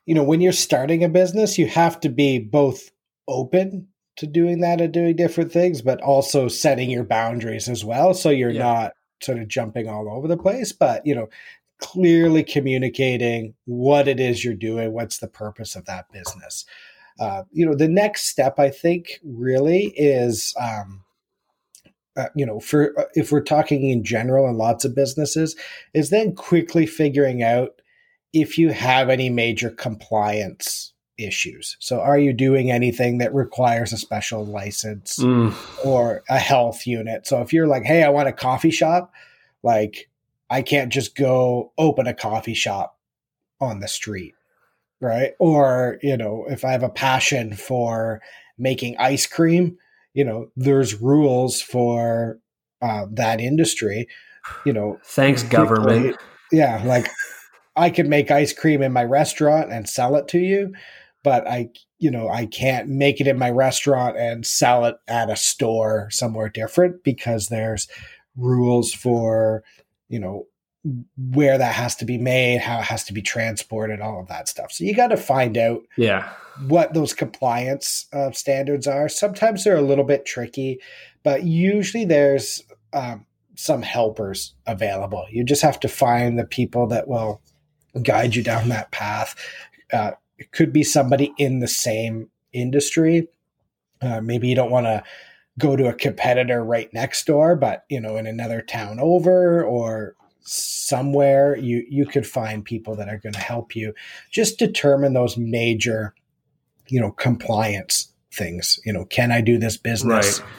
you 0.05 0.15
know, 0.15 0.23
when 0.23 0.41
you're 0.41 0.51
starting 0.51 1.03
a 1.03 1.09
business, 1.09 1.57
you 1.57 1.67
have 1.67 1.99
to 2.01 2.09
be 2.09 2.39
both 2.39 2.89
open 3.27 3.87
to 4.17 4.27
doing 4.27 4.59
that 4.59 4.81
and 4.81 4.93
doing 4.93 5.15
different 5.15 5.51
things, 5.51 5.81
but 5.81 6.01
also 6.01 6.47
setting 6.47 6.89
your 6.89 7.03
boundaries 7.03 7.69
as 7.69 7.85
well. 7.85 8.13
So 8.13 8.29
you're 8.29 8.49
yeah. 8.49 8.63
not 8.63 8.93
sort 9.21 9.39
of 9.39 9.47
jumping 9.47 9.87
all 9.87 10.09
over 10.09 10.27
the 10.27 10.37
place. 10.37 10.71
But, 10.71 11.05
you 11.05 11.15
know, 11.15 11.29
clearly 11.79 12.43
communicating 12.43 13.55
what 13.65 14.07
it 14.07 14.19
is 14.19 14.43
you're 14.43 14.53
doing, 14.53 14.93
what's 14.93 15.17
the 15.17 15.27
purpose 15.27 15.75
of 15.75 15.85
that 15.85 16.11
business. 16.11 16.65
Uh, 17.19 17.43
you 17.51 17.65
know, 17.65 17.75
the 17.75 17.87
next 17.87 18.25
step, 18.25 18.59
I 18.59 18.69
think, 18.69 19.19
really 19.23 19.93
is, 19.95 20.55
um, 20.59 21.03
uh, 22.15 22.29
you 22.35 22.45
know, 22.45 22.59
for 22.59 22.97
uh, 22.99 23.05
if 23.13 23.31
we're 23.31 23.41
talking 23.41 23.89
in 23.89 24.03
general 24.03 24.47
and 24.47 24.57
lots 24.57 24.85
of 24.85 24.95
businesses, 24.95 25.55
is 25.93 26.09
then 26.09 26.35
quickly 26.35 26.85
figuring 26.85 27.43
out 27.43 27.81
if 28.33 28.57
you 28.57 28.69
have 28.69 29.09
any 29.09 29.29
major 29.29 29.69
compliance 29.69 30.93
issues. 31.17 31.77
So, 31.79 31.99
are 31.99 32.17
you 32.17 32.33
doing 32.33 32.71
anything 32.71 33.19
that 33.19 33.33
requires 33.33 33.93
a 33.93 33.97
special 33.97 34.45
license 34.45 35.17
mm. 35.19 35.53
or 35.85 36.23
a 36.29 36.39
health 36.39 36.87
unit? 36.87 37.27
So, 37.27 37.41
if 37.41 37.53
you're 37.53 37.67
like, 37.67 37.83
hey, 37.83 38.03
I 38.03 38.09
want 38.09 38.29
a 38.29 38.33
coffee 38.33 38.71
shop, 38.71 39.13
Like 39.63 40.09
I 40.49 40.61
can't 40.61 40.91
just 40.91 41.15
go 41.15 41.71
open 41.77 42.07
a 42.07 42.13
coffee 42.13 42.53
shop 42.53 42.97
on 43.59 43.79
the 43.79 43.87
street, 43.87 44.35
right? 44.99 45.33
Or, 45.39 45.97
you 46.01 46.17
know, 46.17 46.45
if 46.49 46.65
I 46.65 46.71
have 46.71 46.83
a 46.83 46.89
passion 46.89 47.55
for 47.55 48.21
making 48.57 48.97
ice 48.97 49.25
cream, 49.25 49.77
you 50.13 50.25
know, 50.25 50.51
there's 50.55 51.01
rules 51.01 51.61
for 51.61 52.39
uh, 52.81 53.05
that 53.11 53.39
industry, 53.39 54.07
you 54.65 54.73
know. 54.73 54.99
Thanks, 55.05 55.43
government. 55.43 56.17
Yeah, 56.51 56.81
like 56.85 57.07
I 57.75 57.89
could 57.89 58.07
make 58.07 58.29
ice 58.29 58.51
cream 58.51 58.81
in 58.81 58.91
my 58.91 59.05
restaurant 59.05 59.71
and 59.71 59.87
sell 59.87 60.15
it 60.17 60.27
to 60.29 60.39
you, 60.39 60.73
but 61.23 61.47
I, 61.47 61.69
you 61.99 62.11
know, 62.11 62.29
I 62.29 62.45
can't 62.45 62.89
make 62.89 63.21
it 63.21 63.27
in 63.27 63.37
my 63.37 63.49
restaurant 63.49 64.17
and 64.17 64.45
sell 64.45 64.85
it 64.85 64.95
at 65.07 65.29
a 65.29 65.35
store 65.35 66.09
somewhere 66.11 66.49
different 66.49 67.03
because 67.03 67.47
there's 67.47 67.87
rules 68.35 68.93
for, 68.93 69.63
you 70.09 70.19
know, 70.19 70.47
where 71.15 71.57
that 71.57 71.75
has 71.75 71.95
to 71.97 72.05
be 72.05 72.17
made, 72.17 72.59
how 72.61 72.79
it 72.79 72.85
has 72.85 73.03
to 73.03 73.13
be 73.13 73.21
transported, 73.21 74.01
all 74.01 74.19
of 74.19 74.27
that 74.29 74.47
stuff. 74.47 74.71
So 74.71 74.83
you 74.83 74.95
got 74.95 75.09
to 75.09 75.17
find 75.17 75.57
out 75.57 75.81
yeah 75.95 76.31
what 76.67 76.93
those 76.93 77.13
compliance 77.13 78.07
uh, 78.13 78.31
standards 78.31 78.87
are. 78.87 79.09
Sometimes 79.09 79.63
they're 79.63 79.77
a 79.77 79.81
little 79.81 80.03
bit 80.03 80.25
tricky, 80.25 80.79
but 81.23 81.43
usually 81.43 82.05
there's 82.05 82.63
um, 82.93 83.25
some 83.55 83.81
helpers 83.81 84.53
available. 84.67 85.25
You 85.31 85.43
just 85.43 85.61
have 85.61 85.79
to 85.81 85.87
find 85.87 86.37
the 86.37 86.45
people 86.45 86.87
that 86.87 87.07
will 87.07 87.41
guide 88.03 88.35
you 88.35 88.43
down 88.43 88.69
that 88.69 88.91
path. 88.91 89.35
Uh, 89.91 90.11
it 90.41 90.51
could 90.51 90.73
be 90.73 90.83
somebody 90.83 91.33
in 91.37 91.59
the 91.59 91.67
same 91.67 92.29
industry. 92.51 93.27
Uh, 94.01 94.21
maybe 94.21 94.47
you 94.47 94.55
don't 94.55 94.71
want 94.71 94.87
to 94.87 95.03
go 95.59 95.75
to 95.75 95.87
a 95.87 95.93
competitor 95.93 96.63
right 96.63 96.91
next 96.93 97.27
door, 97.27 97.55
but 97.55 97.85
you 97.89 98.01
know, 98.01 98.17
in 98.17 98.25
another 98.25 98.59
town 98.59 98.99
over 98.99 99.63
or 99.63 100.15
somewhere 100.43 101.55
you 101.55 101.85
you 101.87 102.03
could 102.03 102.25
find 102.25 102.65
people 102.65 102.95
that 102.95 103.07
are 103.07 103.19
going 103.19 103.33
to 103.33 103.39
help 103.39 103.75
you 103.75 103.93
just 104.31 104.57
determine 104.57 105.13
those 105.13 105.37
major 105.37 106.15
you 106.87 106.99
know 106.99 107.11
compliance 107.11 108.11
things 108.33 108.79
you 108.83 108.91
know 108.91 109.05
can 109.05 109.31
i 109.31 109.39
do 109.39 109.59
this 109.59 109.77
business 109.77 110.39
right. 110.39 110.49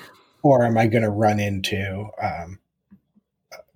or 0.45 0.65
am 0.65 0.79
i 0.79 0.87
going 0.87 1.03
to 1.03 1.11
run 1.11 1.41
into 1.41 2.09
um, 2.23 2.61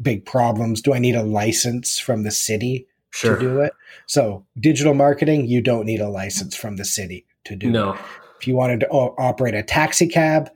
big 0.00 0.24
problems 0.24 0.80
do 0.80 0.94
i 0.94 1.00
need 1.00 1.16
a 1.16 1.24
license 1.24 1.98
from 1.98 2.22
the 2.22 2.30
city 2.30 2.86
sure. 3.16 3.36
to 3.36 3.40
do 3.40 3.60
it 3.60 3.72
so 4.06 4.44
digital 4.60 4.94
marketing 4.94 5.46
you 5.46 5.60
don't 5.60 5.86
need 5.86 6.00
a 6.00 6.08
license 6.08 6.54
from 6.56 6.76
the 6.76 6.84
city 6.84 7.26
to 7.44 7.56
do 7.56 7.70
no. 7.70 7.92
it 7.92 8.00
if 8.40 8.46
you 8.46 8.54
wanted 8.54 8.80
to 8.80 8.88
operate 8.88 9.54
a 9.54 9.62
taxi 9.62 10.06
cab 10.06 10.50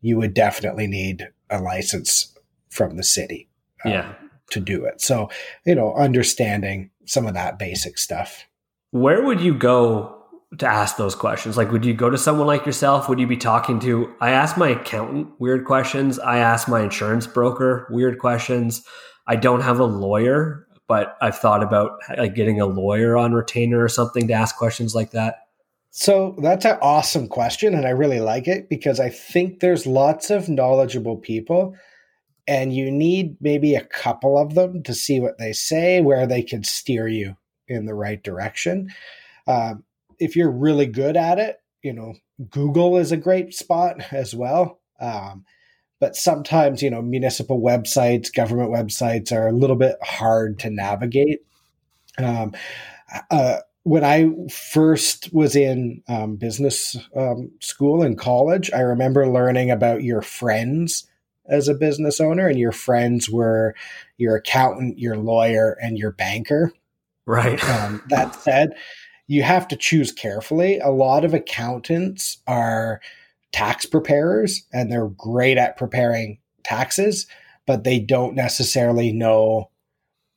you 0.00 0.16
would 0.16 0.34
definitely 0.34 0.86
need 0.86 1.28
a 1.50 1.60
license 1.60 2.36
from 2.70 2.96
the 2.96 3.04
city 3.04 3.48
um, 3.84 3.92
yeah 3.92 4.14
to 4.50 4.60
do 4.60 4.84
it. 4.84 5.00
So, 5.00 5.30
you 5.64 5.74
know, 5.74 5.94
understanding 5.94 6.90
some 7.04 7.26
of 7.26 7.34
that 7.34 7.58
basic 7.58 7.98
stuff. 7.98 8.46
Where 8.90 9.22
would 9.24 9.40
you 9.40 9.54
go 9.54 10.12
to 10.58 10.66
ask 10.66 10.96
those 10.96 11.14
questions? 11.14 11.56
Like, 11.56 11.72
would 11.72 11.84
you 11.84 11.94
go 11.94 12.10
to 12.10 12.18
someone 12.18 12.46
like 12.46 12.64
yourself? 12.64 13.08
Would 13.08 13.18
you 13.18 13.26
be 13.26 13.36
talking 13.36 13.80
to? 13.80 14.12
I 14.20 14.30
ask 14.30 14.56
my 14.56 14.70
accountant 14.70 15.28
weird 15.38 15.64
questions. 15.64 16.18
I 16.18 16.38
ask 16.38 16.68
my 16.68 16.82
insurance 16.82 17.26
broker 17.26 17.86
weird 17.90 18.18
questions. 18.18 18.84
I 19.26 19.36
don't 19.36 19.62
have 19.62 19.80
a 19.80 19.84
lawyer, 19.84 20.65
but 20.88 21.16
I've 21.20 21.38
thought 21.38 21.62
about 21.62 21.98
like 22.16 22.34
getting 22.34 22.60
a 22.60 22.66
lawyer 22.66 23.16
on 23.16 23.32
retainer 23.32 23.82
or 23.82 23.88
something 23.88 24.28
to 24.28 24.34
ask 24.34 24.56
questions 24.56 24.94
like 24.94 25.10
that. 25.12 25.40
So 25.90 26.36
that's 26.42 26.66
an 26.66 26.78
awesome 26.82 27.26
question, 27.28 27.74
and 27.74 27.86
I 27.86 27.90
really 27.90 28.20
like 28.20 28.46
it 28.48 28.68
because 28.68 29.00
I 29.00 29.08
think 29.08 29.60
there's 29.60 29.86
lots 29.86 30.30
of 30.30 30.48
knowledgeable 30.48 31.16
people 31.16 31.74
and 32.46 32.74
you 32.74 32.90
need 32.90 33.36
maybe 33.40 33.74
a 33.74 33.84
couple 33.84 34.38
of 34.38 34.54
them 34.54 34.82
to 34.84 34.94
see 34.94 35.20
what 35.20 35.38
they 35.38 35.52
say, 35.52 36.00
where 36.00 36.26
they 36.26 36.42
can 36.42 36.62
steer 36.62 37.08
you 37.08 37.36
in 37.66 37.86
the 37.86 37.94
right 37.94 38.22
direction. 38.22 38.88
Um, 39.46 39.84
if 40.18 40.36
you're 40.36 40.50
really 40.50 40.86
good 40.86 41.16
at 41.16 41.38
it, 41.38 41.60
you 41.82 41.92
know, 41.92 42.14
Google 42.50 42.96
is 42.96 43.12
a 43.12 43.16
great 43.16 43.54
spot 43.54 44.12
as 44.12 44.34
well. 44.34 44.80
Um, 45.00 45.44
but 46.00 46.16
sometimes, 46.16 46.82
you 46.82 46.90
know, 46.90 47.02
municipal 47.02 47.60
websites, 47.60 48.32
government 48.32 48.70
websites 48.70 49.32
are 49.32 49.48
a 49.48 49.52
little 49.52 49.76
bit 49.76 49.96
hard 50.02 50.58
to 50.60 50.70
navigate. 50.70 51.40
Um, 52.18 52.54
uh, 53.30 53.58
when 53.84 54.04
I 54.04 54.30
first 54.50 55.32
was 55.32 55.54
in 55.54 56.02
um, 56.08 56.36
business 56.36 56.96
um, 57.14 57.52
school 57.60 58.02
in 58.02 58.16
college, 58.16 58.70
I 58.72 58.80
remember 58.80 59.28
learning 59.28 59.70
about 59.70 60.02
your 60.02 60.22
friends 60.22 61.06
as 61.48 61.68
a 61.68 61.74
business 61.74 62.20
owner 62.20 62.48
and 62.48 62.58
your 62.58 62.72
friends 62.72 63.30
were 63.30 63.74
your 64.18 64.36
accountant, 64.36 64.98
your 64.98 65.16
lawyer, 65.16 65.78
and 65.80 65.98
your 65.98 66.12
banker. 66.12 66.72
Right. 67.26 67.62
Um, 67.68 68.02
that 68.08 68.34
said, 68.34 68.74
you 69.28 69.42
have 69.42 69.68
to 69.68 69.76
choose 69.76 70.12
carefully. 70.12 70.78
A 70.78 70.90
lot 70.90 71.24
of 71.24 71.34
accountants 71.34 72.38
are 72.46 73.00
tax 73.56 73.86
preparers 73.86 74.66
and 74.70 74.92
they're 74.92 75.08
great 75.08 75.56
at 75.56 75.78
preparing 75.78 76.38
taxes, 76.62 77.26
but 77.66 77.84
they 77.84 77.98
don't 77.98 78.34
necessarily 78.34 79.12
know 79.12 79.70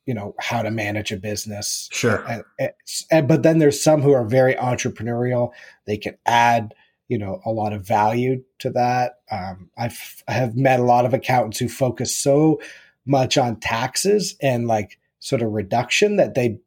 you 0.06 0.14
know 0.14 0.34
how 0.40 0.62
to 0.62 0.70
manage 0.70 1.12
a 1.12 1.18
business. 1.18 1.88
Sure. 1.92 2.24
And, 2.26 2.72
and, 3.10 3.28
but 3.28 3.42
then 3.42 3.58
there's 3.58 3.80
some 3.80 4.00
who 4.00 4.12
are 4.12 4.24
very 4.24 4.54
entrepreneurial. 4.54 5.50
They 5.86 5.98
can 5.98 6.16
add 6.24 6.74
you 7.08 7.18
know 7.18 7.42
a 7.44 7.50
lot 7.50 7.74
of 7.74 7.86
value 7.86 8.42
to 8.60 8.70
that. 8.70 9.18
Um, 9.30 9.70
I've 9.76 10.24
I 10.26 10.32
have 10.32 10.56
met 10.56 10.80
a 10.80 10.84
lot 10.84 11.04
of 11.04 11.12
accountants 11.12 11.58
who 11.58 11.68
focus 11.68 12.16
so 12.16 12.62
much 13.04 13.36
on 13.36 13.60
taxes 13.60 14.34
and 14.40 14.66
like 14.66 14.98
sort 15.18 15.42
of 15.42 15.52
reduction 15.52 16.16
that 16.16 16.34
they 16.34 16.58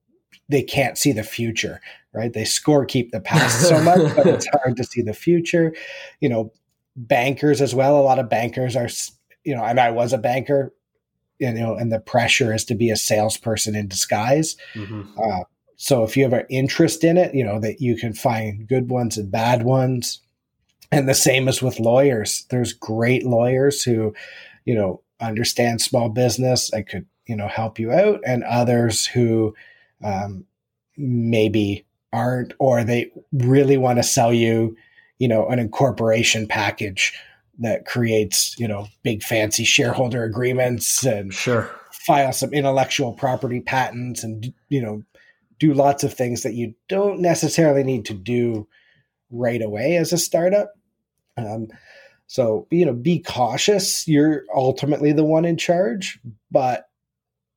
they 0.50 0.62
can't 0.62 1.00
see 1.00 1.14
the 1.14 1.24
future, 1.24 1.82
right? 2.14 2.32
They 2.32 2.46
score 2.46 2.86
keep 2.86 3.12
the 3.12 3.20
past 3.20 3.68
so 3.68 3.82
much, 3.84 4.16
but 4.16 4.28
it's 4.28 4.48
hard 4.48 4.78
to 4.78 4.84
see 4.84 5.02
the 5.02 5.14
future. 5.14 5.74
You 6.20 6.30
know, 6.30 6.54
bankers 6.96 7.62
as 7.62 7.74
well. 7.74 7.98
A 7.98 8.02
lot 8.02 8.20
of 8.20 8.30
bankers 8.30 8.76
are, 8.76 8.90
you 9.44 9.56
know, 9.56 9.64
and 9.64 9.80
I 9.80 9.92
was 9.92 10.14
a 10.14 10.18
banker, 10.18 10.74
you 11.40 11.52
know, 11.52 11.76
and 11.76 11.92
the 11.92 12.00
pressure 12.00 12.54
is 12.54 12.66
to 12.66 12.76
be 12.76 12.90
a 12.90 12.96
salesperson 12.96 13.76
in 13.76 13.88
disguise. 13.88 14.56
Mm-hmm. 14.76 15.20
Uh, 15.20 15.44
so 15.76 16.04
if 16.04 16.16
you 16.16 16.24
have 16.24 16.34
an 16.34 16.46
interest 16.50 17.04
in 17.04 17.18
it, 17.18 17.34
you 17.34 17.44
know 17.44 17.60
that 17.60 17.82
you 17.82 17.98
can 17.98 18.14
find 18.14 18.68
good 18.68 18.90
ones 18.90 19.18
and 19.18 19.32
bad 19.32 19.64
ones. 19.64 20.22
And 20.92 21.10
the 21.10 21.16
same 21.16 21.48
as 21.48 21.62
with 21.62 21.80
lawyers. 21.80 22.46
There's 22.50 22.72
great 22.72 23.26
lawyers 23.26 23.82
who, 23.82 24.14
you 24.64 24.76
know, 24.76 25.02
understand 25.20 25.82
small 25.82 26.08
business 26.08 26.72
and 26.72 26.88
could, 26.88 27.08
you 27.26 27.36
know, 27.36 27.48
help 27.48 27.80
you 27.80 27.92
out, 27.92 28.22
and 28.26 28.44
others 28.44 29.06
who 29.06 29.56
um, 30.04 30.46
maybe 30.96 31.86
aren't, 32.14 32.54
or 32.60 32.84
they 32.84 33.12
really 33.34 33.78
want 33.78 33.98
to 34.00 34.04
sell 34.04 34.32
you, 34.32 34.76
you 35.20 35.28
know, 35.28 35.48
an 35.50 35.60
incorporation 35.60 36.48
package 36.48 37.14
that 37.60 37.86
creates, 37.86 38.58
you 38.58 38.68
know, 38.68 38.88
big 39.04 39.24
fancy 39.24 39.64
shareholder 39.64 40.24
agreements 40.24 41.06
and 41.06 41.34
sure 41.34 41.70
file 41.92 42.34
some 42.34 42.54
intellectual 42.54 43.14
property 43.14 43.62
patents 43.62 44.26
and 44.26 44.54
you 44.68 44.82
know 44.82 45.02
do 45.58 45.74
lots 45.74 46.04
of 46.04 46.14
things 46.14 46.44
that 46.44 46.54
you 46.54 46.74
don't 46.90 47.22
necessarily 47.22 47.82
need 47.82 48.04
to 48.04 48.14
do 48.14 48.68
right 49.32 49.62
away 49.62 49.96
as 49.96 50.12
a 50.12 50.18
startup 50.18 50.74
um, 51.38 51.68
so, 52.28 52.68
you 52.72 52.86
know, 52.86 52.94
be 52.94 53.20
cautious. 53.20 54.08
You're 54.08 54.44
ultimately 54.54 55.12
the 55.14 55.24
one 55.24 55.46
in 55.46 55.58
charge, 55.58 56.20
but 56.52 56.88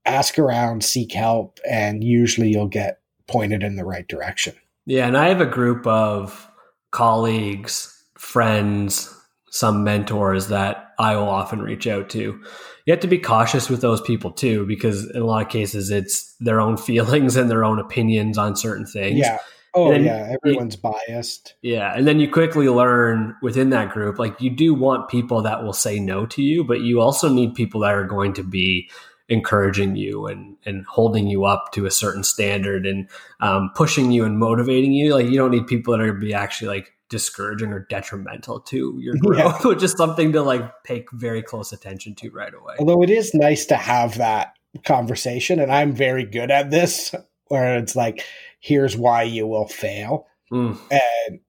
ask 0.04 0.38
around, 0.38 0.84
seek 0.84 1.12
help, 1.12 1.58
and 1.68 2.02
usually 2.02 2.50
you'll 2.50 2.68
get 2.68 3.00
pointed 3.28 3.62
in 3.62 3.76
the 3.76 3.84
right 3.84 4.06
direction. 4.06 4.54
Yeah. 4.84 5.06
And 5.06 5.16
I 5.16 5.28
have 5.28 5.40
a 5.40 5.46
group 5.46 5.86
of 5.86 6.48
colleagues, 6.90 7.92
friends, 8.16 9.12
some 9.50 9.84
mentors 9.84 10.48
that 10.48 10.92
I 10.98 11.16
will 11.16 11.28
often 11.28 11.60
reach 11.60 11.86
out 11.86 12.08
to. 12.10 12.20
You 12.20 12.92
have 12.92 13.00
to 13.00 13.08
be 13.08 13.18
cautious 13.18 13.68
with 13.68 13.80
those 13.80 14.00
people 14.00 14.30
too, 14.30 14.66
because 14.66 15.10
in 15.10 15.20
a 15.20 15.26
lot 15.26 15.44
of 15.44 15.48
cases, 15.50 15.90
it's 15.90 16.34
their 16.40 16.60
own 16.60 16.76
feelings 16.76 17.36
and 17.36 17.50
their 17.50 17.64
own 17.64 17.78
opinions 17.78 18.38
on 18.38 18.56
certain 18.56 18.86
things. 18.86 19.18
Yeah. 19.18 19.38
Oh 19.74 19.92
yeah, 19.92 20.34
everyone's 20.42 20.76
you, 20.76 20.90
biased. 20.90 21.54
Yeah, 21.60 21.92
and 21.94 22.06
then 22.06 22.18
you 22.18 22.30
quickly 22.30 22.66
learn 22.66 23.36
within 23.42 23.68
that 23.70 23.90
group, 23.90 24.18
like 24.18 24.40
you 24.40 24.48
do 24.48 24.72
want 24.72 25.10
people 25.10 25.42
that 25.42 25.62
will 25.62 25.74
say 25.74 26.00
no 26.00 26.24
to 26.26 26.42
you, 26.42 26.64
but 26.64 26.80
you 26.80 26.98
also 26.98 27.28
need 27.28 27.54
people 27.54 27.82
that 27.82 27.92
are 27.92 28.06
going 28.06 28.32
to 28.34 28.42
be 28.42 28.88
encouraging 29.28 29.96
you 29.96 30.26
and 30.26 30.56
and 30.64 30.84
holding 30.86 31.26
you 31.26 31.44
up 31.44 31.72
to 31.72 31.86
a 31.86 31.90
certain 31.90 32.22
standard 32.22 32.86
and 32.86 33.08
um, 33.40 33.70
pushing 33.74 34.12
you 34.12 34.24
and 34.24 34.38
motivating 34.38 34.92
you. 34.92 35.14
Like 35.14 35.26
you 35.26 35.36
don't 35.36 35.50
need 35.50 35.66
people 35.66 35.92
that 35.92 36.00
are 36.00 36.06
going 36.06 36.20
to 36.20 36.26
be 36.26 36.34
actually 36.34 36.68
like 36.68 36.92
discouraging 37.08 37.72
or 37.72 37.86
detrimental 37.88 38.60
to 38.60 38.96
your 38.98 39.16
growth, 39.20 39.60
yeah. 39.60 39.62
which 39.68 39.82
is 39.82 39.92
something 39.92 40.32
to 40.32 40.42
like 40.42 40.84
pay 40.84 41.04
very 41.12 41.42
close 41.42 41.72
attention 41.72 42.14
to 42.16 42.30
right 42.30 42.54
away. 42.54 42.74
Although 42.78 43.02
it 43.02 43.10
is 43.10 43.34
nice 43.34 43.66
to 43.66 43.76
have 43.76 44.18
that 44.18 44.54
conversation, 44.84 45.60
and 45.60 45.72
I'm 45.72 45.92
very 45.92 46.24
good 46.24 46.50
at 46.50 46.70
this, 46.70 47.14
where 47.48 47.78
it's 47.78 47.96
like 47.96 48.24
here's 48.60 48.96
why 48.96 49.22
you 49.22 49.46
will 49.46 49.68
fail 49.68 50.26
mm. 50.52 50.78
and 50.90 51.40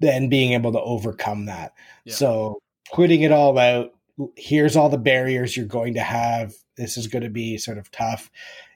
then 0.00 0.28
being 0.28 0.52
able 0.52 0.72
to 0.72 0.80
overcome 0.80 1.46
that 1.46 1.72
yeah. 2.04 2.14
so 2.14 2.60
putting 2.92 3.22
it 3.22 3.32
all 3.32 3.58
out 3.58 3.92
here's 4.36 4.76
all 4.76 4.88
the 4.88 4.98
barriers 4.98 5.56
you're 5.56 5.66
going 5.66 5.94
to 5.94 6.00
have. 6.00 6.54
This 6.76 6.96
is 6.96 7.06
going 7.06 7.24
to 7.24 7.30
be 7.30 7.58
sort 7.58 7.78
of 7.78 7.90
tough. 7.90 8.30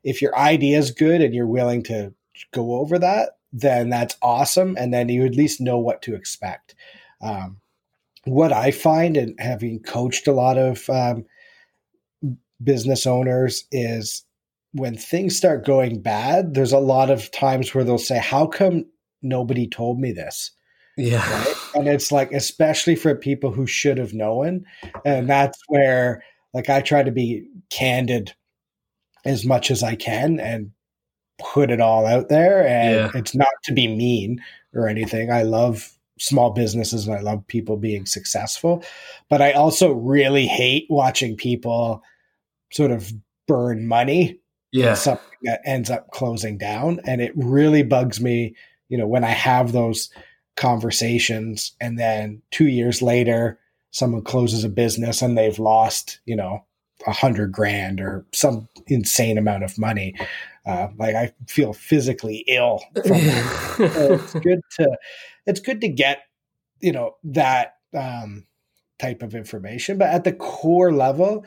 If 0.05 0.23
your 0.23 0.37
idea 0.37 0.79
is 0.79 0.91
good 0.91 1.21
and 1.21 1.35
you're 1.35 1.47
willing 1.47 1.83
to 1.85 2.15
go 2.53 2.75
over 2.75 2.99
that, 2.99 3.31
then 3.53 3.91
that's 3.91 4.17
awesome. 4.23 4.77
And 4.79 4.93
then 4.93 5.09
you 5.09 5.25
at 5.25 5.35
least 5.35 5.61
know 5.61 5.79
what 5.79 6.03
to 6.03 6.15
expect. 6.15 6.75
Um, 7.21 7.59
what 8.25 8.53
I 8.53 8.71
find, 8.71 9.17
and 9.17 9.35
having 9.41 9.81
coached 9.81 10.27
a 10.27 10.33
lot 10.33 10.59
of 10.59 10.89
um, 10.91 11.25
business 12.63 13.07
owners, 13.07 13.65
is 13.73 14.25
when 14.73 14.97
things 14.97 15.37
start 15.37 15.65
going 15.65 16.01
bad, 16.01 16.55
there's 16.55 16.73
a 16.73 16.79
lot 16.79 17.11
of 17.11 17.31
times 17.31 17.75
where 17.75 17.83
they'll 17.83 17.99
say, 17.99 18.19
How 18.19 18.47
come 18.47 18.85
nobody 19.23 19.67
told 19.67 19.99
me 19.99 20.13
this? 20.13 20.53
Yeah. 21.01 21.45
Right? 21.45 21.57
And 21.75 21.89
it's 21.89 22.13
like, 22.13 22.33
especially 22.33 22.97
for 22.97 23.15
people 23.15 23.51
who 23.53 23.67
should 23.67 23.99
have 23.99 24.13
known. 24.13 24.65
And 25.05 25.29
that's 25.29 25.59
where, 25.69 26.23
like, 26.53 26.69
I 26.69 26.81
try 26.81 27.03
to 27.03 27.11
be 27.11 27.49
candid 27.71 28.35
as 29.25 29.45
much 29.45 29.71
as 29.71 29.83
I 29.83 29.95
can 29.95 30.41
and 30.41 30.73
put 31.39 31.71
it 31.71 31.81
all 31.81 32.07
out 32.07 32.29
there. 32.29 32.67
And 32.67 32.95
yeah. 32.95 33.11
it's 33.15 33.35
not 33.35 33.49
to 33.65 33.73
be 33.73 33.89
mean 33.89 34.43
or 34.75 34.89
anything. 34.89 35.33
I 35.33 35.43
love 35.43 35.91
small 36.19 36.51
businesses 36.51 37.07
and 37.07 37.17
I 37.17 37.21
love 37.21 37.47
people 37.47 37.77
being 37.79 38.05
successful. 38.05 38.85
But 39.31 39.41
I 39.41 39.53
also 39.53 39.93
really 39.93 40.47
hate 40.47 40.87
watching 40.91 41.37
people 41.37 42.03
sort 42.73 42.91
of 42.91 43.11
burn 43.49 43.87
money. 43.89 44.39
Yeah. 44.73 44.95
Something 44.95 45.27
that 45.45 45.63
ends 45.65 45.91
up 45.91 46.11
closing 46.11 46.59
down. 46.59 47.01
And 47.05 47.21
it 47.21 47.33
really 47.35 47.83
bugs 47.83 48.21
me, 48.21 48.55
you 48.89 48.99
know, 48.99 49.07
when 49.07 49.25
I 49.25 49.31
have 49.31 49.73
those 49.73 50.11
conversations 50.61 51.73
and 51.81 51.99
then 51.99 52.43
two 52.51 52.69
years 52.69 53.01
later 53.01 53.59
someone 53.91 54.23
closes 54.23 54.63
a 54.63 54.69
business 54.69 55.23
and 55.23 55.37
they've 55.37 55.59
lost, 55.59 56.21
you 56.27 56.37
know, 56.37 56.65
a 57.07 57.13
hundred 57.13 57.51
grand 57.51 58.01
or 58.01 58.27
some 58.33 58.69
insane 58.87 59.39
amount 59.39 59.65
of 59.65 59.79
money. 59.79 60.15
Uh, 60.67 60.89
like 60.99 61.17
I 61.17 61.33
feel 61.49 61.73
physically 61.73 62.45
ill. 62.47 62.81
so 62.95 63.03
it's 63.79 64.35
good 64.35 64.61
to 64.79 64.99
it's 65.47 65.61
good 65.61 65.81
to 65.81 65.89
get 65.89 66.21
you 66.81 66.93
know 66.93 67.17
that 67.25 67.77
um, 67.97 68.47
type 68.99 69.23
of 69.23 69.35
information, 69.35 69.97
but 69.97 70.11
at 70.11 70.25
the 70.25 70.33
core 70.33 70.93
level, 70.93 71.45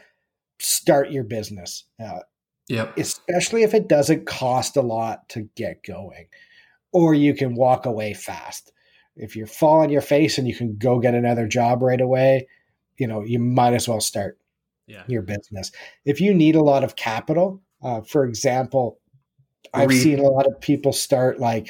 start 0.60 1.12
your 1.12 1.24
business. 1.24 1.86
Uh, 2.04 2.20
yep. 2.68 2.98
Especially 2.98 3.62
if 3.62 3.76
it 3.76 3.88
doesn't 3.88 4.26
cost 4.26 4.76
a 4.76 4.82
lot 4.82 5.30
to 5.30 5.48
get 5.56 5.84
going, 5.84 6.28
or 6.92 7.14
you 7.14 7.36
can 7.36 7.56
walk 7.56 7.86
away 7.86 8.16
fast. 8.16 8.73
If 9.16 9.36
you 9.36 9.46
fall 9.46 9.82
on 9.82 9.90
your 9.90 10.02
face 10.02 10.38
and 10.38 10.48
you 10.48 10.56
can 10.56 10.76
go 10.78 11.00
get 11.00 11.14
another 11.14 11.48
job 11.48 11.82
right 11.82 12.02
away, 12.02 12.48
you 12.98 13.08
know 13.08 13.22
you 13.22 13.40
might 13.40 13.74
as 13.74 13.88
well 13.88 14.02
start 14.02 14.38
yeah. 14.88 15.04
your 15.08 15.22
business. 15.22 15.72
If 16.06 16.20
you 16.20 16.34
need 16.34 16.56
a 16.56 16.64
lot 16.64 16.84
of 16.84 16.96
capital, 16.96 17.62
uh, 17.82 18.02
for 18.02 18.26
example, 18.26 19.00
I've 19.74 19.90
Re- 19.90 20.00
seen 20.00 20.20
a 20.20 20.30
lot 20.30 20.46
of 20.46 20.60
people 20.62 20.94
start 20.94 21.40
like 21.40 21.70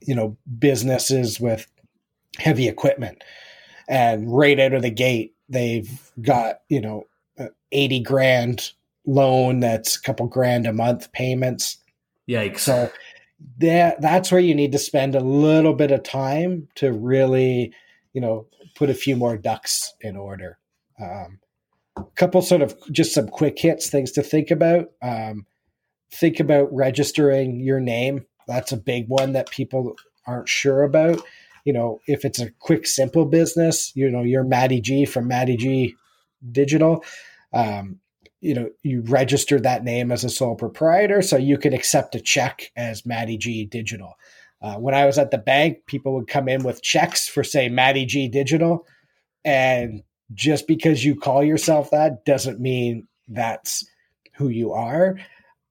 you 0.00 0.14
know 0.14 0.36
businesses 0.58 1.40
with 1.40 1.66
heavy 2.38 2.68
equipment 2.68 3.22
and 3.88 4.32
right 4.32 4.58
out 4.58 4.72
of 4.72 4.82
the 4.82 4.90
gate 4.90 5.34
they've 5.48 6.12
got 6.20 6.60
you 6.68 6.80
know 6.80 7.06
80 7.72 8.00
grand 8.00 8.72
loan 9.06 9.60
that's 9.60 9.96
a 9.96 10.02
couple 10.02 10.26
grand 10.26 10.66
a 10.66 10.72
month 10.72 11.10
payments 11.12 11.78
yikes 12.28 12.60
so 12.60 12.90
that 13.58 14.00
that's 14.00 14.30
where 14.30 14.40
you 14.40 14.54
need 14.54 14.72
to 14.72 14.78
spend 14.78 15.14
a 15.14 15.20
little 15.20 15.74
bit 15.74 15.90
of 15.90 16.02
time 16.02 16.68
to 16.74 16.92
really 16.92 17.72
you 18.12 18.20
know 18.20 18.46
put 18.74 18.90
a 18.90 18.94
few 18.94 19.16
more 19.16 19.36
ducks 19.36 19.94
in 20.00 20.16
order 20.16 20.58
um, 21.00 21.38
a 21.96 22.04
couple 22.16 22.42
sort 22.42 22.62
of 22.62 22.74
just 22.92 23.14
some 23.14 23.28
quick 23.28 23.58
hits 23.58 23.88
things 23.88 24.12
to 24.12 24.22
think 24.22 24.50
about 24.50 24.90
um, 25.02 25.46
think 26.12 26.40
about 26.40 26.72
registering 26.72 27.60
your 27.60 27.80
name. 27.80 28.26
That's 28.46 28.72
a 28.72 28.76
big 28.76 29.08
one 29.08 29.32
that 29.32 29.50
people 29.50 29.96
aren't 30.26 30.48
sure 30.48 30.82
about. 30.82 31.22
You 31.64 31.72
know, 31.72 32.00
if 32.06 32.24
it's 32.24 32.40
a 32.40 32.50
quick, 32.58 32.86
simple 32.86 33.26
business, 33.26 33.94
you 33.94 34.10
know, 34.10 34.22
you're 34.22 34.44
Matty 34.44 34.80
G 34.80 35.04
from 35.04 35.28
Matty 35.28 35.56
G 35.56 35.94
Digital. 36.50 37.04
Um, 37.52 38.00
you 38.40 38.54
know, 38.54 38.70
you 38.82 39.02
register 39.02 39.60
that 39.60 39.84
name 39.84 40.10
as 40.10 40.24
a 40.24 40.30
sole 40.30 40.54
proprietor, 40.54 41.22
so 41.22 41.36
you 41.36 41.58
can 41.58 41.72
accept 41.72 42.14
a 42.14 42.20
check 42.20 42.70
as 42.76 43.06
Matty 43.06 43.36
G 43.36 43.64
Digital. 43.66 44.14
Uh, 44.62 44.76
when 44.76 44.94
I 44.94 45.06
was 45.06 45.18
at 45.18 45.30
the 45.30 45.38
bank, 45.38 45.86
people 45.86 46.14
would 46.14 46.28
come 46.28 46.48
in 46.48 46.62
with 46.62 46.82
checks 46.82 47.28
for, 47.28 47.42
say, 47.42 47.68
Matty 47.68 48.04
G 48.04 48.28
Digital. 48.28 48.86
And 49.44 50.02
just 50.34 50.66
because 50.66 51.04
you 51.04 51.16
call 51.16 51.42
yourself 51.42 51.90
that 51.90 52.24
doesn't 52.24 52.60
mean 52.60 53.06
that's 53.28 53.84
who 54.34 54.48
you 54.48 54.72
are. 54.72 55.18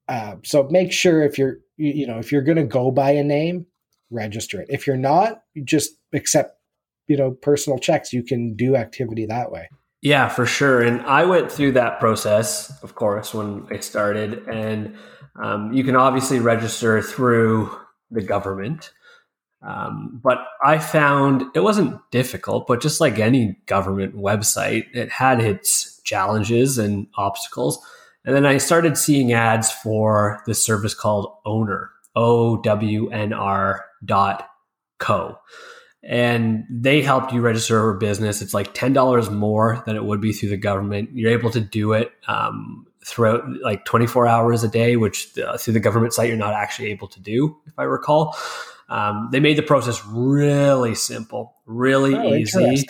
Uh, 0.08 0.36
so 0.44 0.68
make 0.70 0.92
sure 0.92 1.24
if 1.24 1.38
you're 1.38 1.60
you, 1.78 2.08
know 2.08 2.18
if 2.18 2.32
you're 2.32 2.42
going 2.42 2.58
to 2.58 2.64
go 2.64 2.92
by 2.92 3.12
a 3.12 3.24
name, 3.24 3.66
register 4.10 4.62
it. 4.62 4.68
If 4.70 4.88
you're 4.88 4.98
not, 4.98 5.44
just 5.64 5.92
accept 6.14 6.58
you 7.08 7.16
know 7.16 7.32
personal 7.32 7.80
checks. 7.80 8.12
You 8.12 8.24
can 8.24 8.56
do 8.56 8.76
activity 8.76 9.26
that 9.28 9.52
way. 9.52 9.70
Yeah, 10.02 10.30
for 10.30 10.46
sure. 10.46 10.82
And 10.82 11.02
I 11.02 11.26
went 11.26 11.52
through 11.52 11.74
that 11.74 12.00
process, 12.00 12.72
of 12.84 12.96
course, 12.96 13.34
when 13.34 13.68
I 13.70 13.80
started. 13.80 14.48
And 14.48 14.96
um, 15.36 15.74
you 15.74 15.84
can 15.84 15.96
obviously 15.96 16.40
register 16.40 17.02
through 17.02 17.76
the 18.10 18.22
government. 18.22 18.92
Um, 19.62 20.22
but 20.24 20.38
I 20.64 20.80
found 20.80 21.44
it 21.54 21.60
wasn't 21.60 22.00
difficult, 22.12 22.66
but 22.66 22.82
just 22.82 23.02
like 23.02 23.20
any 23.20 23.58
government 23.66 24.16
website, 24.16 24.86
it 24.94 25.12
had 25.12 25.42
its 25.42 26.02
challenges 26.04 26.78
and 26.78 27.08
obstacles. 27.18 27.86
And 28.24 28.34
then 28.34 28.46
I 28.46 28.58
started 28.58 28.98
seeing 28.98 29.34
ads 29.34 29.70
for 29.70 30.42
this 30.46 30.64
service 30.64 30.94
called 30.94 31.34
Ownr, 31.46 31.90
O 32.16 32.62
W 32.62 33.10
N 33.10 33.34
R 33.34 33.86
dot 34.04 34.48
co. 34.98 35.38
And 36.02 36.66
they 36.70 37.02
helped 37.02 37.34
you 37.34 37.42
register 37.42 37.90
a 37.90 37.98
business. 37.98 38.42
It's 38.42 38.54
like 38.54 38.74
$10 38.74 39.32
more 39.32 39.84
than 39.86 39.96
it 39.96 40.06
would 40.06 40.22
be 40.22 40.32
through 40.32 40.50
the 40.50 40.58
government. 40.58 41.10
You're 41.14 41.32
able 41.32 41.50
to 41.52 41.60
do 41.60 41.92
it 41.94 42.14
um, 42.28 42.88
throughout 43.04 43.44
like 43.62 43.84
24 43.86 44.28
hours 44.28 44.64
a 44.64 44.70
day, 44.70 44.96
which 44.96 45.38
uh, 45.38 45.58
through 45.58 45.74
the 45.74 45.80
government 45.80 46.14
site, 46.14 46.30
you're 46.30 46.38
not 46.38 46.54
actually 46.54 46.92
able 46.92 47.08
to 47.10 47.20
do, 47.20 47.58
if 47.68 47.78
I 47.78 47.84
recall. 47.84 48.38
Um, 48.90 49.30
they 49.32 49.40
made 49.40 49.58
the 49.58 49.64
process 49.64 50.04
really 50.06 50.96
simple, 50.96 51.56
really 51.66 52.16
oh, 52.16 52.34
easy. 52.34 52.86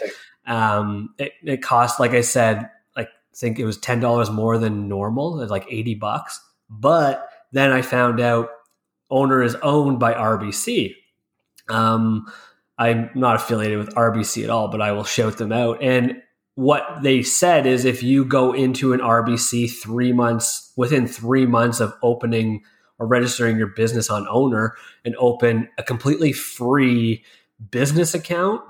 Um, 0.45 1.13
it, 1.17 1.33
it 1.43 1.61
cost, 1.61 1.99
like 1.99 2.11
I 2.11 2.21
said, 2.21 2.69
like 2.95 3.07
I 3.07 3.35
think 3.35 3.59
it 3.59 3.65
was 3.65 3.77
ten 3.77 3.99
dollars 3.99 4.29
more 4.29 4.57
than 4.57 4.87
normal. 4.87 5.41
It's 5.41 5.51
like 5.51 5.67
eighty 5.69 5.95
bucks. 5.95 6.39
But 6.69 7.29
then 7.51 7.71
I 7.71 7.81
found 7.81 8.19
out 8.19 8.49
Ownr 9.11 9.45
is 9.45 9.55
owned 9.55 9.99
by 9.99 10.13
RBC. 10.13 10.93
Um, 11.67 12.31
I'm 12.79 13.11
not 13.13 13.35
affiliated 13.35 13.77
with 13.77 13.93
RBC 13.93 14.43
at 14.43 14.49
all, 14.49 14.69
but 14.69 14.81
I 14.81 14.93
will 14.93 15.03
shout 15.03 15.37
them 15.37 15.51
out. 15.51 15.83
And 15.83 16.23
what 16.55 16.85
they 17.03 17.21
said 17.21 17.65
is 17.65 17.85
if 17.85 18.01
you 18.01 18.25
go 18.25 18.53
into 18.53 18.93
an 18.93 19.01
RBC 19.01 19.69
three 19.69 20.13
months 20.13 20.71
within 20.77 21.05
three 21.05 21.45
months 21.45 21.81
of 21.81 21.93
opening 22.01 22.63
or 22.97 23.05
registering 23.05 23.57
your 23.57 23.67
business 23.67 24.09
on 24.09 24.25
Ownr 24.25 24.71
and 25.03 25.15
open 25.17 25.67
a 25.77 25.83
completely 25.83 26.31
free 26.31 27.23
business 27.69 28.13
account, 28.13 28.61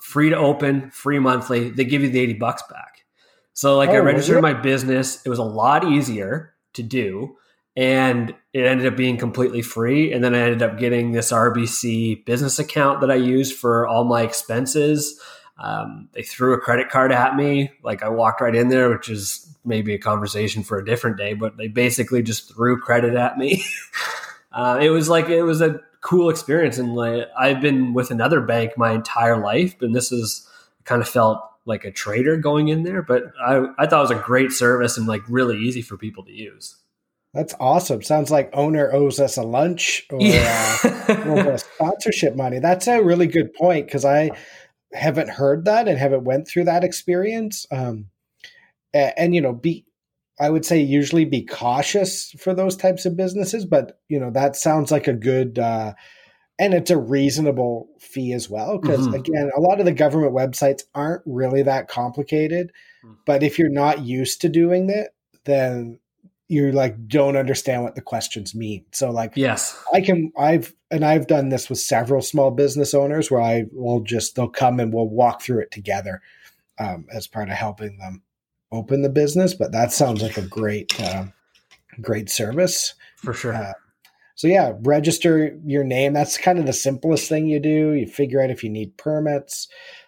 free 0.00 0.30
to 0.30 0.36
open, 0.36 0.90
free 0.90 1.18
monthly, 1.18 1.70
they 1.70 1.84
give 1.84 2.02
you 2.02 2.10
the 2.10 2.20
80 2.20 2.34
bucks 2.34 2.62
back. 2.70 3.04
So 3.52 3.76
like 3.76 3.90
oh, 3.90 3.94
I 3.94 3.98
registered 3.98 4.42
my 4.42 4.54
business. 4.54 5.24
It 5.24 5.28
was 5.28 5.40
a 5.40 5.44
lot 5.44 5.84
easier 5.84 6.54
to 6.74 6.82
do. 6.82 7.36
And 7.78 8.34
it 8.52 8.66
ended 8.66 8.88
up 8.88 8.96
being 8.96 9.18
completely 9.18 9.62
free. 9.62 10.12
And 10.12 10.24
then 10.24 10.34
I 10.34 10.40
ended 10.40 10.62
up 10.62 10.80
getting 10.80 11.12
this 11.12 11.30
RBC 11.30 12.24
business 12.24 12.58
account 12.58 13.00
that 13.02 13.10
I 13.10 13.14
used 13.14 13.54
for 13.54 13.86
all 13.86 14.02
my 14.02 14.22
expenses. 14.22 15.20
Um, 15.58 16.08
they 16.12 16.24
threw 16.24 16.54
a 16.54 16.60
credit 16.60 16.88
card 16.88 17.12
at 17.12 17.36
me. 17.36 17.70
Like 17.84 18.02
I 18.02 18.08
walked 18.08 18.40
right 18.40 18.54
in 18.54 18.66
there, 18.66 18.90
which 18.90 19.08
is 19.08 19.56
maybe 19.64 19.94
a 19.94 19.98
conversation 19.98 20.64
for 20.64 20.76
a 20.76 20.84
different 20.84 21.18
day, 21.18 21.34
but 21.34 21.56
they 21.56 21.68
basically 21.68 22.20
just 22.20 22.52
threw 22.52 22.80
credit 22.80 23.14
at 23.14 23.38
me. 23.38 23.64
uh, 24.52 24.80
it 24.82 24.90
was 24.90 25.08
like, 25.08 25.28
it 25.28 25.44
was 25.44 25.60
a 25.60 25.80
cool 26.00 26.30
experience. 26.30 26.78
And 26.78 26.96
like, 26.96 27.28
I've 27.38 27.60
been 27.60 27.94
with 27.94 28.10
another 28.10 28.40
bank 28.40 28.72
my 28.76 28.90
entire 28.90 29.40
life, 29.40 29.80
and 29.82 29.94
this 29.94 30.10
is 30.10 30.48
kind 30.82 31.00
of 31.00 31.08
felt 31.08 31.40
like 31.64 31.84
a 31.84 31.92
traitor 31.92 32.38
going 32.38 32.70
in 32.70 32.82
there, 32.82 33.02
but 33.02 33.24
I, 33.40 33.66
I 33.78 33.86
thought 33.86 34.00
it 34.00 34.08
was 34.08 34.10
a 34.10 34.24
great 34.24 34.50
service 34.50 34.98
and 34.98 35.06
like 35.06 35.22
really 35.28 35.58
easy 35.58 35.82
for 35.82 35.96
people 35.96 36.24
to 36.24 36.32
use. 36.32 36.74
That's 37.34 37.54
awesome. 37.60 38.02
Sounds 38.02 38.30
like 38.30 38.52
Ownr 38.52 38.92
owes 38.92 39.20
us 39.20 39.36
a 39.36 39.42
lunch 39.42 40.06
or 40.10 40.20
yeah. 40.20 40.76
uh, 40.82 41.56
sponsorship 41.74 42.34
money. 42.34 42.58
That's 42.58 42.86
a 42.86 43.02
really 43.02 43.26
good 43.26 43.52
point 43.54 43.86
because 43.86 44.04
I 44.04 44.30
haven't 44.92 45.28
heard 45.28 45.66
that 45.66 45.88
and 45.88 45.98
haven't 45.98 46.24
went 46.24 46.48
through 46.48 46.64
that 46.64 46.84
experience. 46.84 47.66
Um, 47.70 48.06
and, 48.94 49.12
and, 49.16 49.34
you 49.34 49.40
know, 49.40 49.52
be 49.52 49.84
I 50.40 50.50
would 50.50 50.64
say 50.64 50.80
usually 50.80 51.24
be 51.24 51.44
cautious 51.44 52.30
for 52.38 52.54
those 52.54 52.76
types 52.76 53.04
of 53.04 53.16
businesses, 53.16 53.66
but 53.66 54.00
you 54.08 54.20
know 54.20 54.30
that 54.30 54.54
sounds 54.54 54.92
like 54.92 55.08
a 55.08 55.12
good 55.12 55.58
uh, 55.58 55.94
and 56.58 56.74
it's 56.74 56.90
a 56.90 56.98
reasonable 56.98 57.88
fee 57.98 58.32
as 58.32 58.50
well 58.50 58.78
because 58.78 59.06
mm-hmm. 59.06 59.14
again 59.14 59.50
a 59.56 59.60
lot 59.60 59.80
of 59.80 59.86
the 59.86 59.92
government 59.92 60.34
websites 60.34 60.82
aren't 60.94 61.22
really 61.24 61.62
that 61.62 61.88
complicated 61.88 62.72
mm-hmm. 63.04 63.14
but 63.26 63.42
if 63.42 63.58
you're 63.58 63.68
not 63.68 64.04
used 64.04 64.40
to 64.40 64.48
doing 64.48 64.90
it 64.90 65.14
then 65.44 65.98
you 66.48 66.72
like 66.72 67.06
don't 67.06 67.36
understand 67.36 67.82
what 67.82 67.94
the 67.94 68.00
questions 68.00 68.54
mean 68.54 68.84
so 68.92 69.10
like 69.10 69.32
yes 69.36 69.80
i 69.92 70.00
can 70.00 70.32
i've 70.38 70.74
and 70.90 71.04
i've 71.04 71.26
done 71.26 71.50
this 71.50 71.68
with 71.68 71.78
several 71.78 72.22
small 72.22 72.50
business 72.50 72.94
owners 72.94 73.30
where 73.30 73.40
i 73.40 73.64
will 73.72 74.00
just 74.00 74.34
they'll 74.34 74.48
come 74.48 74.80
and 74.80 74.92
we'll 74.92 75.08
walk 75.08 75.42
through 75.42 75.60
it 75.60 75.70
together 75.70 76.20
um, 76.80 77.06
as 77.12 77.26
part 77.26 77.48
of 77.48 77.54
helping 77.54 77.98
them 77.98 78.22
open 78.72 79.02
the 79.02 79.08
business 79.08 79.54
but 79.54 79.72
that 79.72 79.92
sounds 79.92 80.22
like 80.22 80.36
a 80.36 80.42
great 80.42 80.98
uh, 81.00 81.24
great 82.00 82.30
service 82.30 82.94
for 83.16 83.32
sure 83.32 83.54
uh, 83.54 83.72
so 84.38 84.46
yeah, 84.46 84.74
register 84.82 85.58
your 85.64 85.82
name. 85.82 86.12
That's 86.12 86.38
kind 86.38 86.60
of 86.60 86.66
the 86.66 86.72
simplest 86.72 87.28
thing 87.28 87.48
you 87.48 87.58
do. 87.58 87.92
You 87.94 88.06
figure 88.06 88.40
out 88.40 88.50
if 88.50 88.62
you 88.62 88.70
need 88.70 88.96
permits. 88.96 89.66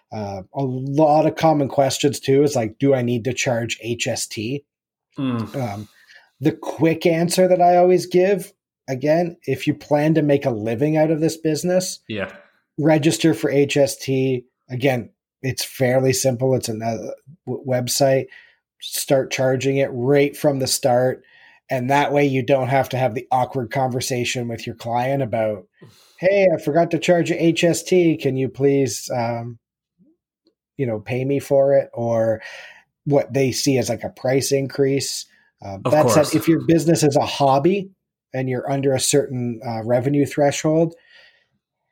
Uh, 0.09 0.43
a 0.53 0.63
lot 0.63 1.25
of 1.25 1.35
common 1.35 1.67
questions 1.67 2.17
too 2.17 2.41
is 2.41 2.55
like, 2.55 2.79
do 2.79 2.93
I 2.93 3.01
need 3.01 3.25
to 3.25 3.33
charge 3.33 3.77
HST? 3.85 4.63
Mm. 5.17 5.55
Um, 5.55 5.89
the 6.41 6.51
quick 6.51 7.05
answer 7.05 7.47
that 7.47 7.61
I 7.61 7.77
always 7.77 8.05
give, 8.05 8.51
again, 8.89 9.37
if 9.45 9.67
you 9.67 9.73
plan 9.73 10.15
to 10.15 10.21
make 10.21 10.45
a 10.45 10.51
living 10.51 10.97
out 10.97 11.11
of 11.11 11.21
this 11.21 11.37
business, 11.37 11.99
yeah, 12.09 12.33
register 12.77 13.33
for 13.33 13.51
HST. 13.51 14.43
Again, 14.69 15.11
it's 15.41 15.63
fairly 15.63 16.13
simple. 16.13 16.53
It's 16.55 16.69
a 16.69 17.13
website. 17.47 18.25
Start 18.81 19.31
charging 19.31 19.77
it 19.77 19.89
right 19.93 20.35
from 20.35 20.59
the 20.59 20.67
start 20.67 21.23
and 21.71 21.89
that 21.89 22.11
way 22.11 22.25
you 22.25 22.43
don't 22.43 22.67
have 22.67 22.89
to 22.89 22.97
have 22.97 23.15
the 23.15 23.25
awkward 23.31 23.71
conversation 23.71 24.47
with 24.47 24.67
your 24.67 24.75
client 24.75 25.23
about 25.23 25.65
hey 26.19 26.47
i 26.53 26.61
forgot 26.61 26.91
to 26.91 26.99
charge 26.99 27.31
you 27.31 27.37
hst 27.37 28.21
can 28.21 28.37
you 28.37 28.49
please 28.49 29.09
um, 29.09 29.57
you 30.77 30.85
know 30.85 30.99
pay 30.99 31.25
me 31.25 31.39
for 31.39 31.73
it 31.73 31.89
or 31.93 32.41
what 33.05 33.33
they 33.33 33.51
see 33.51 33.77
as 33.79 33.89
like 33.89 34.03
a 34.03 34.09
price 34.09 34.51
increase 34.51 35.25
uh, 35.63 35.77
that 35.89 36.09
said 36.09 36.35
if 36.35 36.47
your 36.47 36.61
business 36.65 37.03
is 37.03 37.15
a 37.15 37.25
hobby 37.25 37.89
and 38.33 38.49
you're 38.49 38.69
under 38.71 38.93
a 38.93 38.99
certain 38.99 39.59
uh, 39.65 39.83
revenue 39.83 40.25
threshold 40.25 40.95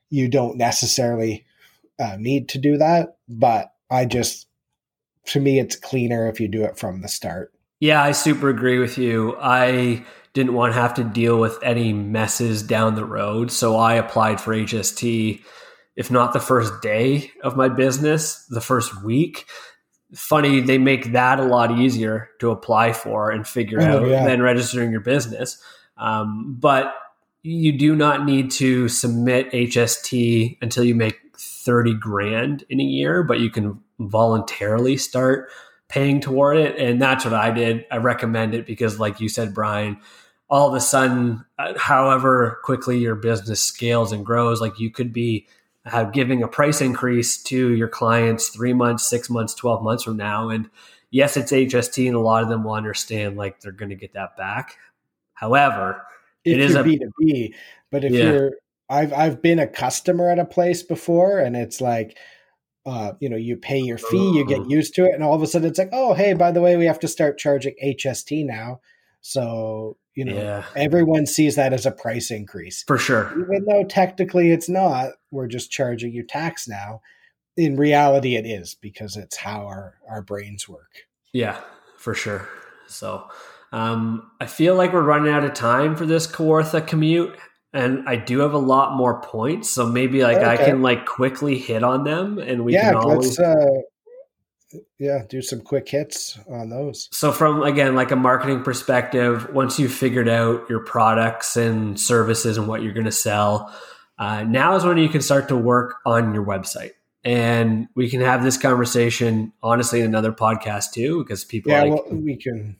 you 0.09 0.27
don't 0.27 0.57
necessarily 0.57 1.45
uh, 1.99 2.15
need 2.17 2.49
to 2.49 2.57
do 2.57 2.77
that 2.77 3.17
but 3.27 3.73
i 3.89 4.05
just 4.05 4.47
to 5.25 5.39
me 5.39 5.59
it's 5.59 5.75
cleaner 5.75 6.27
if 6.27 6.39
you 6.39 6.47
do 6.47 6.63
it 6.63 6.77
from 6.77 7.01
the 7.01 7.07
start 7.07 7.53
yeah, 7.79 8.03
I 8.03 8.11
super 8.11 8.49
agree 8.49 8.77
with 8.77 8.97
you. 8.97 9.37
I 9.39 10.05
didn't 10.33 10.53
want 10.53 10.73
to 10.73 10.79
have 10.79 10.93
to 10.95 11.03
deal 11.03 11.39
with 11.39 11.57
any 11.63 11.93
messes 11.93 12.61
down 12.61 12.95
the 12.95 13.05
road. 13.05 13.51
So 13.51 13.77
I 13.77 13.93
applied 13.93 14.41
for 14.41 14.53
HST, 14.53 15.41
if 15.95 16.11
not 16.11 16.33
the 16.33 16.41
first 16.41 16.81
day 16.81 17.31
of 17.41 17.55
my 17.55 17.69
business, 17.69 18.45
the 18.49 18.61
first 18.61 19.01
week. 19.03 19.45
Funny, 20.13 20.59
they 20.59 20.77
make 20.77 21.11
that 21.11 21.39
a 21.39 21.43
lot 21.43 21.77
easier 21.77 22.29
to 22.39 22.49
apply 22.49 22.93
for 22.93 23.29
and 23.29 23.47
figure 23.47 23.79
oh, 23.81 23.85
out 23.85 24.07
yeah. 24.07 24.25
than 24.25 24.41
registering 24.41 24.91
your 24.91 25.01
business. 25.01 25.61
Um, 25.97 26.55
but 26.59 26.95
you 27.43 27.77
do 27.77 27.95
not 27.95 28.25
need 28.25 28.51
to 28.51 28.89
submit 28.89 29.51
HST 29.51 30.57
until 30.61 30.83
you 30.83 30.95
make 30.95 31.19
30 31.37 31.93
grand 31.95 32.63
in 32.69 32.79
a 32.79 32.83
year, 32.83 33.23
but 33.23 33.39
you 33.39 33.49
can 33.49 33.79
voluntarily 33.99 34.97
start 34.97 35.49
paying 35.87 36.19
toward 36.21 36.57
it. 36.57 36.77
And 36.77 37.01
that's 37.01 37.25
what 37.25 37.33
I 37.33 37.51
did. 37.51 37.85
I 37.91 37.97
recommend 37.97 38.53
it 38.53 38.65
because, 38.65 38.99
like 38.99 39.19
you 39.19 39.29
said, 39.29 39.53
Brian, 39.53 39.97
all 40.49 40.67
of 40.67 40.73
a 40.73 40.79
sudden, 40.79 41.45
uh, 41.57 41.77
however 41.77 42.59
quickly 42.63 42.97
your 42.97 43.15
business 43.15 43.61
scales 43.61 44.11
and 44.11 44.25
grows, 44.25 44.61
like 44.61 44.79
you 44.79 44.91
could 44.91 45.13
be 45.13 45.47
uh, 45.91 46.03
giving 46.05 46.43
a 46.43 46.47
price 46.47 46.81
increase 46.81 47.41
to 47.43 47.73
your 47.73 47.87
clients 47.87 48.49
three 48.49 48.73
months, 48.73 49.09
six 49.09 49.29
months, 49.29 49.53
12 49.53 49.83
months 49.83 50.03
from 50.03 50.17
now. 50.17 50.49
And 50.49 50.69
yes, 51.11 51.37
it's 51.37 51.51
HST, 51.51 52.07
and 52.07 52.15
a 52.15 52.19
lot 52.19 52.43
of 52.43 52.49
them 52.49 52.63
will 52.63 52.73
understand 52.73 53.37
like 53.37 53.61
they're 53.61 53.71
going 53.71 53.89
to 53.89 53.95
get 53.95 54.13
that 54.13 54.37
back. 54.37 54.77
However, 55.33 56.01
if 56.43 56.55
it 56.55 56.61
is 56.61 56.75
a 56.75 56.83
B2B, 56.83 57.53
but 57.91 58.03
if 58.03 58.11
yeah. 58.11 58.23
you're, 58.23 58.51
I've, 58.89 59.13
I've 59.13 59.41
been 59.41 59.59
a 59.59 59.67
customer 59.67 60.29
at 60.29 60.39
a 60.39 60.45
place 60.45 60.83
before 60.83 61.39
and 61.39 61.55
it's 61.55 61.79
like, 61.79 62.17
uh, 62.85 63.13
you 63.19 63.29
know, 63.29 63.37
you 63.37 63.55
pay 63.55 63.79
your 63.79 63.97
fee, 63.97 64.31
you 64.35 64.45
get 64.45 64.69
used 64.69 64.95
to 64.95 65.05
it, 65.05 65.13
and 65.13 65.23
all 65.23 65.35
of 65.35 65.41
a 65.41 65.47
sudden 65.47 65.69
it's 65.69 65.77
like, 65.77 65.89
oh, 65.91 66.13
hey, 66.13 66.33
by 66.33 66.51
the 66.51 66.61
way, 66.61 66.75
we 66.75 66.85
have 66.85 66.99
to 66.99 67.07
start 67.07 67.37
charging 67.37 67.75
HST 67.83 68.45
now. 68.45 68.79
So, 69.21 69.97
you 70.15 70.25
know, 70.25 70.35
yeah. 70.35 70.65
everyone 70.75 71.25
sees 71.25 71.55
that 71.55 71.73
as 71.73 71.85
a 71.85 71.91
price 71.91 72.31
increase. 72.31 72.83
For 72.87 72.97
sure. 72.97 73.31
Even 73.31 73.65
though 73.65 73.83
technically 73.83 74.51
it's 74.51 74.69
not, 74.69 75.11
we're 75.31 75.47
just 75.47 75.71
charging 75.71 76.11
you 76.11 76.25
tax 76.25 76.67
now. 76.67 77.01
In 77.55 77.75
reality, 77.75 78.35
it 78.35 78.45
is 78.45 78.75
because 78.75 79.15
it's 79.15 79.37
how 79.37 79.65
our, 79.65 79.95
our 80.09 80.21
brains 80.21 80.67
work. 80.67 81.03
Yeah, 81.33 81.59
for 81.97 82.13
sure. 82.13 82.47
So, 82.87 83.25
um, 83.71 84.31
I 84.41 84.45
feel 84.45 84.75
like 84.75 84.93
we're 84.93 85.03
running 85.03 85.31
out 85.31 85.43
of 85.43 85.53
time 85.53 85.95
for 85.95 86.05
this 86.05 86.25
Kawartha 86.25 86.85
commute 86.85 87.37
and 87.73 88.07
I 88.07 88.15
do 88.15 88.39
have 88.39 88.53
a 88.53 88.59
lot 88.59 88.95
more 88.95 89.21
points, 89.21 89.69
so 89.69 89.85
maybe 89.85 90.23
like 90.23 90.37
okay. 90.37 90.53
I 90.53 90.57
can 90.57 90.81
like 90.81 91.05
quickly 91.05 91.57
hit 91.57 91.83
on 91.83 92.03
them, 92.03 92.39
and 92.39 92.65
we 92.65 92.73
yeah, 92.73 92.89
can 92.89 92.95
always 92.95 93.37
let's, 93.37 93.39
uh, 93.39 93.81
yeah 94.97 95.23
do 95.27 95.41
some 95.41 95.61
quick 95.61 95.87
hits 95.87 96.37
on 96.49 96.69
those. 96.69 97.09
So 97.11 97.31
from 97.31 97.63
again 97.63 97.95
like 97.95 98.11
a 98.11 98.15
marketing 98.15 98.63
perspective, 98.63 99.51
once 99.53 99.79
you've 99.79 99.93
figured 99.93 100.29
out 100.29 100.69
your 100.69 100.83
products 100.83 101.57
and 101.57 101.99
services 101.99 102.57
and 102.57 102.67
what 102.67 102.81
you're 102.81 102.93
going 102.93 103.05
to 103.05 103.11
sell, 103.11 103.73
uh, 104.17 104.43
now 104.43 104.75
is 104.75 104.83
when 104.83 104.97
you 104.97 105.09
can 105.09 105.21
start 105.21 105.47
to 105.49 105.57
work 105.57 105.95
on 106.05 106.33
your 106.33 106.45
website. 106.45 106.91
And 107.23 107.87
we 107.95 108.09
can 108.09 108.21
have 108.21 108.43
this 108.43 108.57
conversation 108.57 109.51
honestly 109.61 109.99
in 109.99 110.05
another 110.05 110.31
podcast 110.31 110.91
too, 110.93 111.23
because 111.23 111.43
people 111.43 111.71
yeah, 111.71 111.83
like, 111.83 112.05
well, 112.05 112.15
we 112.15 112.37
can 112.37 112.77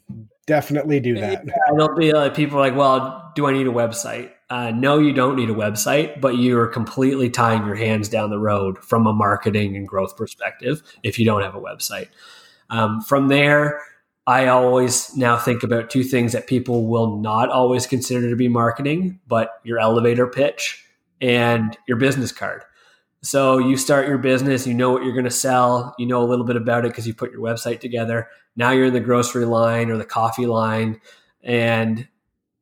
definitely 0.47 0.99
do 0.99 1.15
that. 1.15 1.45
Yeah, 1.45 1.53
there'll 1.71 1.95
be 1.95 2.11
like 2.13 2.35
people 2.35 2.57
are 2.57 2.61
like, 2.61 2.75
well, 2.75 3.31
do 3.35 3.47
I 3.47 3.53
need 3.53 3.67
a 3.67 3.71
website? 3.71 4.31
Uh, 4.49 4.71
no, 4.71 4.97
you 4.97 5.13
don't 5.13 5.35
need 5.35 5.49
a 5.49 5.53
website, 5.53 6.19
but 6.19 6.37
you 6.37 6.57
are 6.57 6.67
completely 6.67 7.29
tying 7.29 7.65
your 7.65 7.75
hands 7.75 8.09
down 8.09 8.31
the 8.31 8.39
road 8.39 8.79
from 8.79 9.05
a 9.05 9.13
marketing 9.13 9.75
and 9.75 9.87
growth 9.87 10.17
perspective 10.17 10.81
if 11.03 11.19
you 11.19 11.25
don't 11.25 11.43
have 11.43 11.55
a 11.55 11.61
website. 11.61 12.07
Um, 12.71 13.01
from 13.01 13.27
there, 13.27 13.81
I 14.25 14.47
always 14.47 15.15
now 15.15 15.37
think 15.37 15.63
about 15.63 15.89
two 15.89 16.03
things 16.03 16.33
that 16.33 16.47
people 16.47 16.87
will 16.87 17.17
not 17.17 17.49
always 17.49 17.85
consider 17.85 18.29
to 18.29 18.35
be 18.35 18.47
marketing, 18.47 19.19
but 19.27 19.59
your 19.63 19.79
elevator 19.79 20.27
pitch 20.27 20.85
and 21.21 21.77
your 21.87 21.97
business 21.97 22.31
card. 22.31 22.63
So 23.21 23.57
you 23.57 23.75
start 23.75 24.07
your 24.07 24.17
business, 24.17 24.65
you 24.65 24.73
know 24.73 24.91
what 24.91 25.03
you're 25.03 25.13
going 25.13 25.25
to 25.25 25.31
sell, 25.31 25.93
you 25.99 26.05
know 26.05 26.23
a 26.23 26.29
little 26.29 26.45
bit 26.45 26.55
about 26.55 26.85
it 26.85 26.89
because 26.89 27.05
you 27.05 27.13
put 27.13 27.31
your 27.31 27.41
website 27.41 27.81
together. 27.81 28.29
Now 28.55 28.71
you're 28.71 28.85
in 28.85 28.93
the 28.93 28.99
grocery 28.99 29.45
line 29.45 29.89
or 29.89 29.97
the 29.97 30.05
coffee 30.05 30.45
line, 30.45 31.01
and 31.43 32.07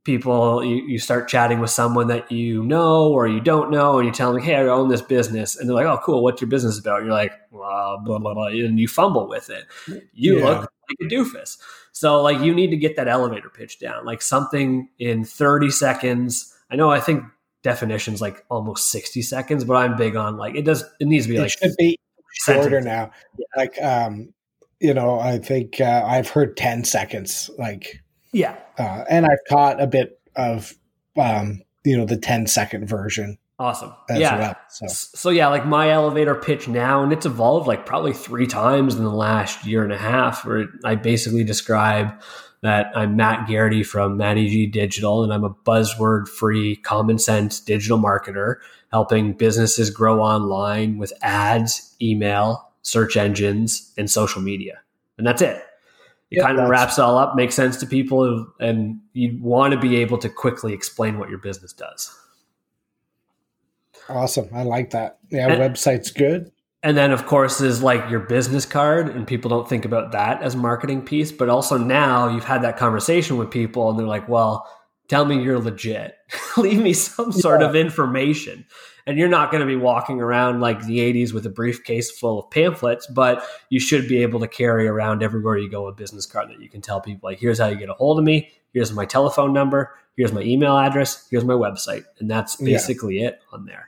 people 0.08 0.64
you, 0.64 0.78
you 0.88 0.98
start 0.98 1.28
chatting 1.28 1.60
with 1.60 1.70
someone 1.70 2.08
that 2.08 2.32
you 2.32 2.64
know 2.64 3.12
or 3.12 3.28
you 3.28 3.42
don't 3.42 3.70
know 3.70 4.00
and 4.00 4.08
you 4.08 4.14
tell 4.14 4.32
them 4.32 4.42
hey 4.42 4.56
i 4.56 4.62
own 4.62 4.88
this 4.88 5.02
business 5.02 5.58
and 5.58 5.68
they're 5.68 5.76
like 5.76 5.86
oh 5.86 6.00
cool 6.02 6.24
what's 6.24 6.40
your 6.42 6.50
business 6.50 6.80
about? 6.80 7.00
And 7.00 7.08
you're 7.08 7.14
like 7.14 7.34
blah 7.52 7.98
blah 7.98 8.18
blah, 8.18 8.34
blah 8.34 8.48
and 8.48 8.80
you 8.80 8.88
fumble 8.88 9.28
with 9.28 9.50
it. 9.50 9.66
You 10.14 10.40
yeah. 10.40 10.46
look 10.46 10.60
like 10.62 10.98
a 11.02 11.14
doofus. 11.14 11.58
So 11.92 12.22
like 12.22 12.40
you 12.40 12.56
need 12.56 12.72
to 12.72 12.78
get 12.78 12.96
that 12.96 13.10
elevator 13.10 13.50
pitch 13.50 13.80
down 13.80 14.06
like 14.06 14.22
something 14.22 14.88
in 14.98 15.26
30 15.26 15.70
seconds. 15.72 16.56
I 16.72 16.78
know 16.78 16.90
i 16.90 17.02
think 17.02 17.24
definitions 17.64 18.22
like 18.22 18.46
almost 18.50 18.92
60 18.92 19.22
seconds 19.24 19.66
but 19.66 19.76
i'm 19.76 19.98
big 19.98 20.16
on 20.16 20.38
like 20.38 20.56
it 20.56 20.64
does 20.64 20.86
it 21.02 21.08
needs 21.08 21.26
to 21.26 21.32
be 21.32 21.38
it 21.38 21.42
like 21.42 21.52
should 21.52 21.76
be 21.78 22.00
shorter 22.32 22.80
now. 22.80 23.12
Yeah. 23.38 23.46
like 23.58 23.82
um 23.82 24.34
you 24.80 24.94
know 24.94 25.20
i 25.20 25.38
think 25.38 25.82
uh, 25.82 26.04
i've 26.08 26.30
heard 26.30 26.56
10 26.56 26.86
seconds 26.86 27.50
like 27.58 28.02
yeah. 28.32 28.56
Uh, 28.78 29.04
and 29.10 29.26
I've 29.26 29.44
caught 29.50 29.82
a 29.82 29.88
bit 29.88 30.20
of, 30.36 30.74
um, 31.18 31.62
you 31.84 31.98
know, 31.98 32.06
the 32.06 32.18
10 32.18 32.48
second 32.48 32.88
version. 32.88 33.38
Awesome. 33.60 33.94
yeah. 34.10 34.40
Well, 34.40 34.56
so. 34.70 34.86
so. 34.88 35.30
yeah, 35.32 35.48
like 35.48 35.66
my 35.66 35.90
elevator 35.90 36.36
pitch 36.36 36.68
now, 36.68 37.02
and 37.02 37.12
it's 37.12 37.26
evolved 37.26 37.68
like 37.68 37.88
probably 37.88 38.14
three 38.14 38.46
times 38.46 38.94
in 38.96 39.04
the 39.04 39.10
last 39.10 39.66
year 39.66 39.84
and 39.84 39.92
a 39.92 39.98
half, 39.98 40.46
where 40.46 40.68
I 40.84 40.94
basically 40.94 41.44
describe 41.44 42.22
that 42.62 42.92
I'm 42.96 43.16
Matt 43.16 43.48
Geraghty 43.48 43.84
from 43.84 44.16
Matty 44.16 44.48
G 44.48 44.68
Digital, 44.68 45.24
and 45.24 45.34
I'm 45.34 45.44
a 45.44 45.50
buzzword 45.50 46.28
free, 46.28 46.76
common 46.76 47.18
sense 47.18 47.60
digital 47.60 47.98
marketer, 47.98 48.58
helping 48.92 49.34
businesses 49.34 49.90
grow 49.90 50.22
online 50.22 51.00
with 51.00 51.12
ads, 51.24 51.96
email, 52.00 52.72
search 52.84 53.18
engines, 53.18 53.92
and 53.98 54.08
social 54.08 54.42
media. 54.42 54.82
And 55.18 55.26
that's 55.26 55.42
it 55.42 55.64
it 56.30 56.42
kind 56.42 56.60
of 56.60 56.70
wraps 56.70 56.98
it 56.98 57.02
all 57.02 57.18
up, 57.18 57.36
makes 57.36 57.56
sense 57.56 57.78
to 57.78 57.86
people, 57.86 58.48
and 58.60 59.00
you 59.14 59.38
want 59.42 59.74
to 59.74 59.80
be 59.80 59.98
able 59.98 60.18
to 60.20 60.30
quickly 60.30 60.74
explain 60.74 61.20
what 61.20 61.30
your 61.30 61.38
business 61.38 61.74
does. 61.74 62.14
Awesome. 64.10 64.50
I 64.54 64.64
like 64.64 64.92
that. 64.92 65.20
Yeah, 65.30 65.50
and, 65.50 65.62
website's 65.62 66.12
good. 66.12 66.52
And 66.84 66.96
then, 66.96 67.12
of 67.12 67.26
course, 67.26 67.60
is 67.60 67.82
like 67.82 68.10
your 68.10 68.20
business 68.20 68.66
card, 68.66 69.10
and 69.10 69.26
people 69.26 69.50
don't 69.50 69.68
think 69.68 69.86
about 69.86 70.12
that 70.12 70.42
as 70.42 70.56
marketing 70.56 71.02
piece. 71.02 71.32
But 71.32 71.50
also 71.50 71.78
now 71.78 72.30
you've 72.30 72.44
had 72.44 72.62
that 72.64 72.78
conversation 72.78 73.38
with 73.38 73.50
people, 73.50 73.90
and 73.90 73.98
they're 73.98 74.06
like, 74.06 74.28
well, 74.30 74.70
tell 75.08 75.26
me 75.26 75.42
you're 75.42 75.60
legit. 75.60 76.16
Leave 76.58 76.82
me 76.82 76.94
some 76.94 77.32
sort 77.32 77.62
yeah. 77.62 77.68
of 77.68 77.76
information. 77.76 78.66
And 79.08 79.18
you're 79.18 79.30
not 79.30 79.52
going 79.52 79.62
to 79.62 79.66
be 79.66 79.78
walking 79.78 80.20
around 80.20 80.60
like 80.60 80.86
the 80.86 81.00
80s 81.00 81.34
with 81.34 81.46
a 81.46 81.50
briefcase 81.50 82.12
full 82.12 82.40
of 82.40 82.52
pamphlets, 82.52 83.08
but 83.08 83.42
you 83.70 83.80
should 83.80 84.06
be 84.10 84.22
able 84.22 84.42
to 84.42 84.50
carry 84.50 84.86
around 84.86 85.24
everywhere 85.24 85.58
you 85.58 85.70
go 85.72 85.88
a 85.88 85.94
business 85.94 86.26
card 86.26 86.50
that 86.50 86.60
you 86.60 86.68
can 86.68 86.82
tell 86.82 87.00
people, 87.00 87.30
like, 87.30 87.40
here's 87.40 87.58
how 87.58 87.68
you 87.68 87.78
get 87.78 87.88
a 87.88 87.94
hold 87.94 88.20
of 88.20 88.26
me, 88.26 88.52
here's 88.74 88.92
my 88.92 89.06
telephone 89.06 89.54
number, 89.54 89.96
here's 90.18 90.34
my 90.34 90.42
email 90.42 90.78
address, 90.78 91.26
here's 91.32 91.46
my 91.46 91.54
website. 91.54 92.04
And 92.20 92.30
that's 92.30 92.58
basically 92.58 93.22
yeah. 93.22 93.30
it 93.30 93.42
on 93.54 93.66
there. 93.66 93.88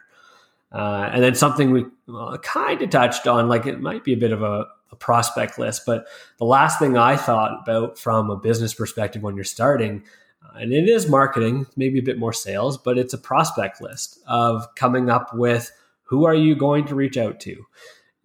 Uh, 0.72 1.10
and 1.12 1.22
then 1.22 1.36
something 1.36 1.72
we 1.72 1.86
uh, 2.16 2.38
kind 2.38 2.82
of 2.82 2.90
touched 2.90 3.28
on, 3.28 3.50
like 3.50 3.66
it 3.66 3.82
might 3.82 4.06
be 4.06 4.14
a 4.14 4.18
bit 4.18 4.32
of 4.32 4.42
a, 4.42 4.68
a, 4.92 4.96
prospect 4.96 5.60
list, 5.60 5.82
but 5.86 6.06
the 6.38 6.46
last 6.46 6.80
thing 6.80 6.96
I 6.96 7.18
thought 7.18 7.60
about 7.64 7.98
from 7.98 8.30
a 8.30 8.38
business 8.38 8.74
perspective 8.74 9.22
when 9.22 9.36
you're 9.36 9.44
starting, 9.44 10.04
and 10.56 10.74
it 10.74 10.90
is 10.90 11.08
marketing, 11.08 11.68
maybe 11.76 12.00
a 12.00 12.04
bit 12.04 12.20
more 12.20 12.34
sales, 12.34 12.78
but 12.78 12.98
it's 12.98 13.14
a 13.14 13.18
prospect 13.18 13.82
list 13.82 14.20
of 14.28 14.74
coming 14.76 15.10
up 15.10 15.34
with 15.34 15.72
who 16.04 16.26
are 16.26 16.36
you 16.36 16.56
going 16.56 16.86
to 16.86 16.96
reach 16.96 17.18
out 17.18 17.40
to. 17.42 17.66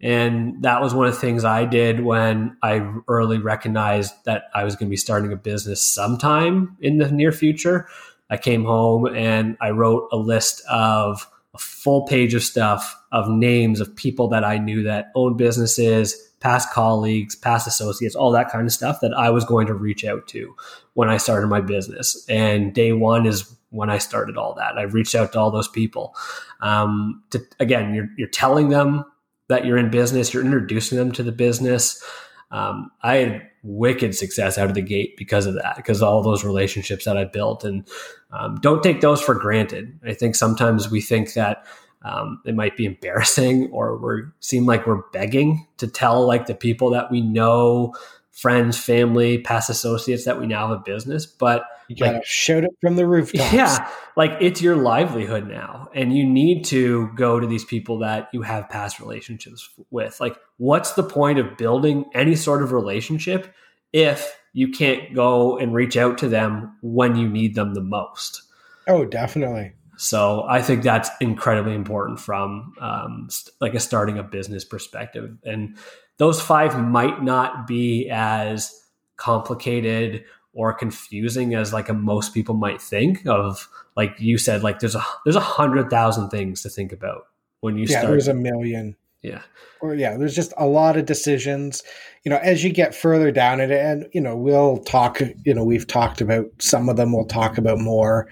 And 0.01 0.61
that 0.63 0.81
was 0.81 0.93
one 0.93 1.07
of 1.07 1.13
the 1.13 1.19
things 1.19 1.45
I 1.45 1.65
did 1.65 2.03
when 2.03 2.57
I 2.61 2.93
early 3.07 3.37
recognized 3.37 4.13
that 4.25 4.45
I 4.53 4.63
was 4.63 4.75
going 4.75 4.87
to 4.87 4.91
be 4.91 4.97
starting 4.97 5.31
a 5.31 5.37
business 5.37 5.81
sometime 5.81 6.77
in 6.81 6.97
the 6.97 7.09
near 7.11 7.31
future. 7.31 7.87
I 8.29 8.37
came 8.37 8.65
home 8.65 9.07
and 9.07 9.57
I 9.61 9.69
wrote 9.69 10.09
a 10.11 10.17
list 10.17 10.63
of 10.69 11.27
a 11.53 11.57
full 11.57 12.05
page 12.05 12.33
of 12.33 12.43
stuff 12.43 13.01
of 13.11 13.29
names 13.29 13.79
of 13.79 13.95
people 13.95 14.27
that 14.29 14.43
I 14.43 14.57
knew 14.57 14.83
that 14.83 15.11
owned 15.15 15.37
businesses, 15.37 16.15
past 16.45 16.71
colleagues, 16.71 17.35
past 17.35 17.65
associates, 17.65 18.13
all 18.13 18.31
that 18.31 18.51
kind 18.51 18.67
of 18.67 18.71
stuff 18.71 18.99
that 19.01 19.15
I 19.15 19.31
was 19.31 19.43
going 19.43 19.65
to 19.65 19.73
reach 19.73 20.05
out 20.05 20.27
to 20.27 20.55
when 20.93 21.09
I 21.09 21.17
started 21.17 21.47
my 21.47 21.59
business. 21.59 22.23
And 22.29 22.71
day 22.71 22.91
one 22.91 23.25
is 23.25 23.51
when 23.71 23.89
I 23.89 23.97
started 23.97 24.37
all 24.37 24.53
that. 24.53 24.77
I 24.77 24.83
reached 24.83 25.15
out 25.15 25.33
to 25.33 25.39
all 25.39 25.49
those 25.49 25.67
people. 25.67 26.13
Um, 26.61 27.23
to, 27.31 27.43
again, 27.59 27.95
you're, 27.95 28.09
you're 28.15 28.27
telling 28.27 28.69
them 28.69 29.05
that 29.47 29.65
you're 29.65 29.79
in 29.79 29.89
business, 29.89 30.35
you're 30.35 30.45
introducing 30.45 30.99
them 30.99 31.11
to 31.13 31.23
the 31.23 31.31
business. 31.31 32.03
Um, 32.51 32.91
I 33.01 33.15
had 33.15 33.49
wicked 33.63 34.13
success 34.13 34.59
out 34.59 34.69
of 34.69 34.75
the 34.75 34.83
gate 34.83 35.17
because 35.17 35.47
of 35.47 35.55
that, 35.55 35.77
because 35.77 36.03
all 36.03 36.21
those 36.21 36.45
relationships 36.45 37.05
that 37.05 37.17
I 37.17 37.25
built. 37.25 37.63
And 37.63 37.87
um, 38.31 38.57
don't 38.61 38.83
take 38.83 39.01
those 39.01 39.19
for 39.19 39.33
granted. 39.33 39.99
I 40.05 40.13
think 40.13 40.35
sometimes 40.35 40.91
we 40.91 41.01
think 41.01 41.33
that 41.33 41.65
um, 42.05 42.41
it 42.45 42.55
might 42.55 42.77
be 42.77 42.85
embarrassing 42.85 43.69
or 43.71 43.97
we 43.97 44.21
seem 44.39 44.65
like 44.65 44.85
we're 44.85 45.01
begging 45.11 45.67
to 45.77 45.87
tell 45.87 46.25
like 46.25 46.45
the 46.45 46.53
people 46.53 46.91
that 46.91 47.09
we 47.11 47.19
know 47.19 47.93
friends, 48.31 48.77
family, 48.77 49.39
past 49.39 49.69
associates 49.69 50.25
that 50.25 50.39
we 50.39 50.45
now 50.45 50.67
have 50.67 50.77
a 50.77 50.83
business, 50.85 51.25
but 51.25 51.65
you 51.87 51.95
like, 51.99 52.25
shout 52.25 52.63
it 52.63 52.71
from 52.81 52.95
the 52.95 53.07
rooftops. 53.07 53.53
Yeah, 53.53 53.89
like 54.15 54.37
it's 54.41 54.61
your 54.61 54.75
livelihood 54.75 55.47
now, 55.47 55.89
and 55.93 56.15
you 56.15 56.25
need 56.25 56.65
to 56.65 57.09
go 57.15 57.39
to 57.39 57.47
these 57.47 57.63
people 57.63 57.99
that 57.99 58.29
you 58.33 58.41
have 58.41 58.69
past 58.69 58.99
relationships 58.99 59.69
with. 59.89 60.19
Like, 60.19 60.35
what's 60.57 60.93
the 60.93 61.03
point 61.03 61.39
of 61.39 61.57
building 61.57 62.05
any 62.13 62.35
sort 62.35 62.61
of 62.61 62.71
relationship 62.71 63.53
if 63.93 64.37
you 64.53 64.69
can't 64.69 65.13
go 65.13 65.57
and 65.57 65.73
reach 65.73 65.95
out 65.95 66.17
to 66.19 66.27
them 66.27 66.75
when 66.81 67.15
you 67.15 67.29
need 67.29 67.55
them 67.55 67.73
the 67.73 67.81
most? 67.81 68.41
Oh, 68.87 69.05
definitely. 69.05 69.73
So 69.97 70.45
I 70.47 70.61
think 70.61 70.83
that's 70.83 71.09
incredibly 71.21 71.73
important 71.73 72.19
from 72.19 72.73
um, 72.79 73.29
like 73.61 73.73
a 73.73 73.79
starting 73.79 74.17
a 74.17 74.23
business 74.23 74.65
perspective, 74.65 75.37
and 75.43 75.77
those 76.17 76.41
five 76.41 76.79
might 76.79 77.23
not 77.23 77.67
be 77.67 78.09
as 78.09 78.81
complicated 79.17 80.23
or 80.53 80.73
confusing 80.73 81.53
as 81.53 81.73
like 81.73 81.89
a 81.89 81.93
most 81.93 82.33
people 82.33 82.55
might 82.55 82.81
think 82.81 83.25
of 83.27 83.69
like 83.95 84.15
you 84.19 84.37
said 84.37 84.63
like 84.63 84.79
there's 84.79 84.95
a 84.95 85.05
there's 85.25 85.35
a 85.35 85.41
hundred 85.41 85.89
thousand 85.89 86.29
things 86.29 86.61
to 86.63 86.69
think 86.69 86.91
about 86.91 87.27
when 87.59 87.77
you 87.77 87.85
yeah, 87.85 87.99
start 87.99 88.11
there's 88.11 88.27
a 88.27 88.33
million. 88.33 88.95
Yeah. 89.21 89.41
Or 89.81 89.95
yeah 89.95 90.17
there's 90.17 90.35
just 90.35 90.53
a 90.57 90.65
lot 90.65 90.97
of 90.97 91.05
decisions. 91.05 91.83
You 92.23 92.29
know 92.29 92.37
as 92.37 92.63
you 92.63 92.71
get 92.71 92.95
further 92.95 93.31
down 93.31 93.59
it 93.59 93.71
and 93.71 94.07
you 94.13 94.21
know 94.21 94.35
we'll 94.35 94.77
talk 94.77 95.19
you 95.43 95.53
know 95.53 95.63
we've 95.63 95.87
talked 95.87 96.21
about 96.21 96.45
some 96.59 96.89
of 96.89 96.95
them 96.95 97.11
we'll 97.11 97.25
talk 97.25 97.57
about 97.57 97.79
more. 97.79 98.29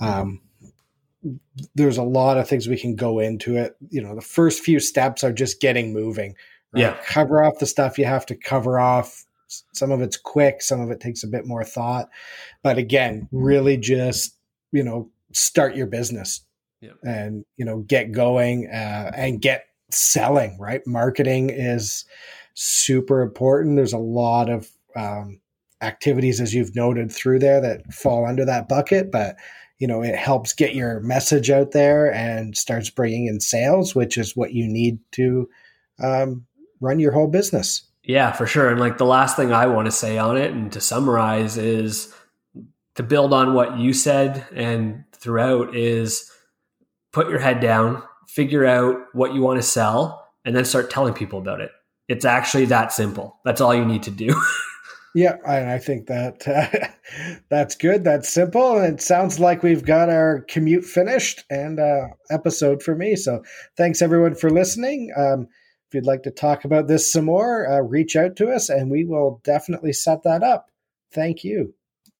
Um, 0.00 0.40
there's 1.74 1.98
a 1.98 2.02
lot 2.02 2.36
of 2.36 2.48
things 2.48 2.68
we 2.68 2.78
can 2.78 2.96
go 2.96 3.18
into 3.18 3.56
it 3.56 3.76
you 3.90 4.02
know 4.02 4.14
the 4.14 4.20
first 4.20 4.62
few 4.62 4.80
steps 4.80 5.22
are 5.22 5.32
just 5.32 5.60
getting 5.60 5.92
moving 5.92 6.34
right? 6.72 6.80
yeah 6.80 6.96
cover 7.06 7.42
off 7.44 7.58
the 7.60 7.66
stuff 7.66 7.98
you 7.98 8.04
have 8.04 8.26
to 8.26 8.34
cover 8.34 8.78
off 8.78 9.24
some 9.72 9.90
of 9.90 10.00
it's 10.00 10.16
quick, 10.16 10.62
some 10.62 10.80
of 10.80 10.90
it 10.90 11.00
takes 11.00 11.22
a 11.22 11.28
bit 11.28 11.46
more 11.46 11.64
thought. 11.64 12.08
But 12.62 12.78
again, 12.78 13.28
really 13.32 13.76
just, 13.76 14.36
you 14.72 14.82
know, 14.82 15.10
start 15.32 15.76
your 15.76 15.86
business 15.86 16.40
yep. 16.80 16.96
and, 17.02 17.44
you 17.56 17.64
know, 17.64 17.78
get 17.80 18.12
going 18.12 18.68
uh, 18.68 19.12
and 19.14 19.40
get 19.40 19.66
selling, 19.90 20.58
right? 20.58 20.86
Marketing 20.86 21.50
is 21.50 22.04
super 22.54 23.22
important. 23.22 23.76
There's 23.76 23.92
a 23.92 23.98
lot 23.98 24.48
of 24.48 24.70
um, 24.96 25.40
activities, 25.80 26.40
as 26.40 26.54
you've 26.54 26.76
noted 26.76 27.10
through 27.10 27.40
there, 27.40 27.60
that 27.60 27.92
fall 27.92 28.26
under 28.26 28.44
that 28.44 28.68
bucket, 28.68 29.10
but 29.10 29.36
you 29.78 29.86
know 29.86 30.02
it 30.02 30.14
helps 30.14 30.52
get 30.52 30.74
your 30.74 31.00
message 31.00 31.50
out 31.50 31.72
there 31.72 32.12
and 32.12 32.56
starts 32.56 32.90
bringing 32.90 33.26
in 33.26 33.40
sales 33.40 33.94
which 33.94 34.16
is 34.16 34.36
what 34.36 34.52
you 34.52 34.66
need 34.68 34.98
to 35.12 35.48
um, 36.02 36.46
run 36.80 36.98
your 36.98 37.12
whole 37.12 37.28
business 37.28 37.88
yeah, 38.04 38.32
for 38.32 38.46
sure. 38.46 38.68
And 38.68 38.80
like 38.80 38.98
the 38.98 39.06
last 39.06 39.36
thing 39.36 39.52
I 39.52 39.66
want 39.66 39.86
to 39.86 39.92
say 39.92 40.18
on 40.18 40.36
it 40.36 40.52
and 40.52 40.72
to 40.72 40.80
summarize 40.80 41.56
is 41.56 42.12
to 42.96 43.02
build 43.02 43.32
on 43.32 43.54
what 43.54 43.78
you 43.78 43.92
said 43.92 44.44
and 44.54 45.04
throughout 45.12 45.76
is 45.76 46.30
put 47.12 47.28
your 47.28 47.38
head 47.38 47.60
down, 47.60 48.02
figure 48.26 48.66
out 48.66 48.96
what 49.12 49.34
you 49.34 49.40
want 49.40 49.60
to 49.60 49.66
sell, 49.66 50.26
and 50.44 50.56
then 50.56 50.64
start 50.64 50.90
telling 50.90 51.14
people 51.14 51.38
about 51.38 51.60
it. 51.60 51.70
It's 52.08 52.24
actually 52.24 52.64
that 52.66 52.92
simple. 52.92 53.38
That's 53.44 53.60
all 53.60 53.74
you 53.74 53.84
need 53.84 54.02
to 54.04 54.10
do. 54.10 54.28
yeah, 55.14 55.36
and 55.46 55.70
I 55.70 55.78
think 55.78 56.06
that 56.06 56.46
uh, 56.48 56.88
that's 57.50 57.74
good. 57.74 58.04
That's 58.04 58.32
simple. 58.32 58.78
And 58.78 58.94
it 58.94 59.02
sounds 59.02 59.38
like 59.38 59.62
we've 59.62 59.84
got 59.84 60.08
our 60.08 60.44
commute 60.48 60.84
finished 60.84 61.44
and 61.50 61.78
uh, 61.78 62.08
episode 62.30 62.82
for 62.82 62.94
me. 62.94 63.16
So 63.16 63.42
thanks 63.76 64.00
everyone 64.00 64.34
for 64.34 64.50
listening. 64.50 65.12
Um, 65.16 65.48
if 65.88 65.94
you'd 65.94 66.06
like 66.06 66.22
to 66.22 66.30
talk 66.30 66.64
about 66.64 66.88
this 66.88 67.12
some 67.12 67.26
more, 67.26 67.70
uh, 67.70 67.80
reach 67.80 68.16
out 68.16 68.36
to 68.36 68.50
us 68.50 68.70
and 68.70 68.90
we 68.90 69.04
will 69.04 69.42
definitely 69.44 69.92
set 69.92 70.22
that 70.22 70.42
up. 70.42 70.70
Thank 71.12 71.44
you. 71.44 71.74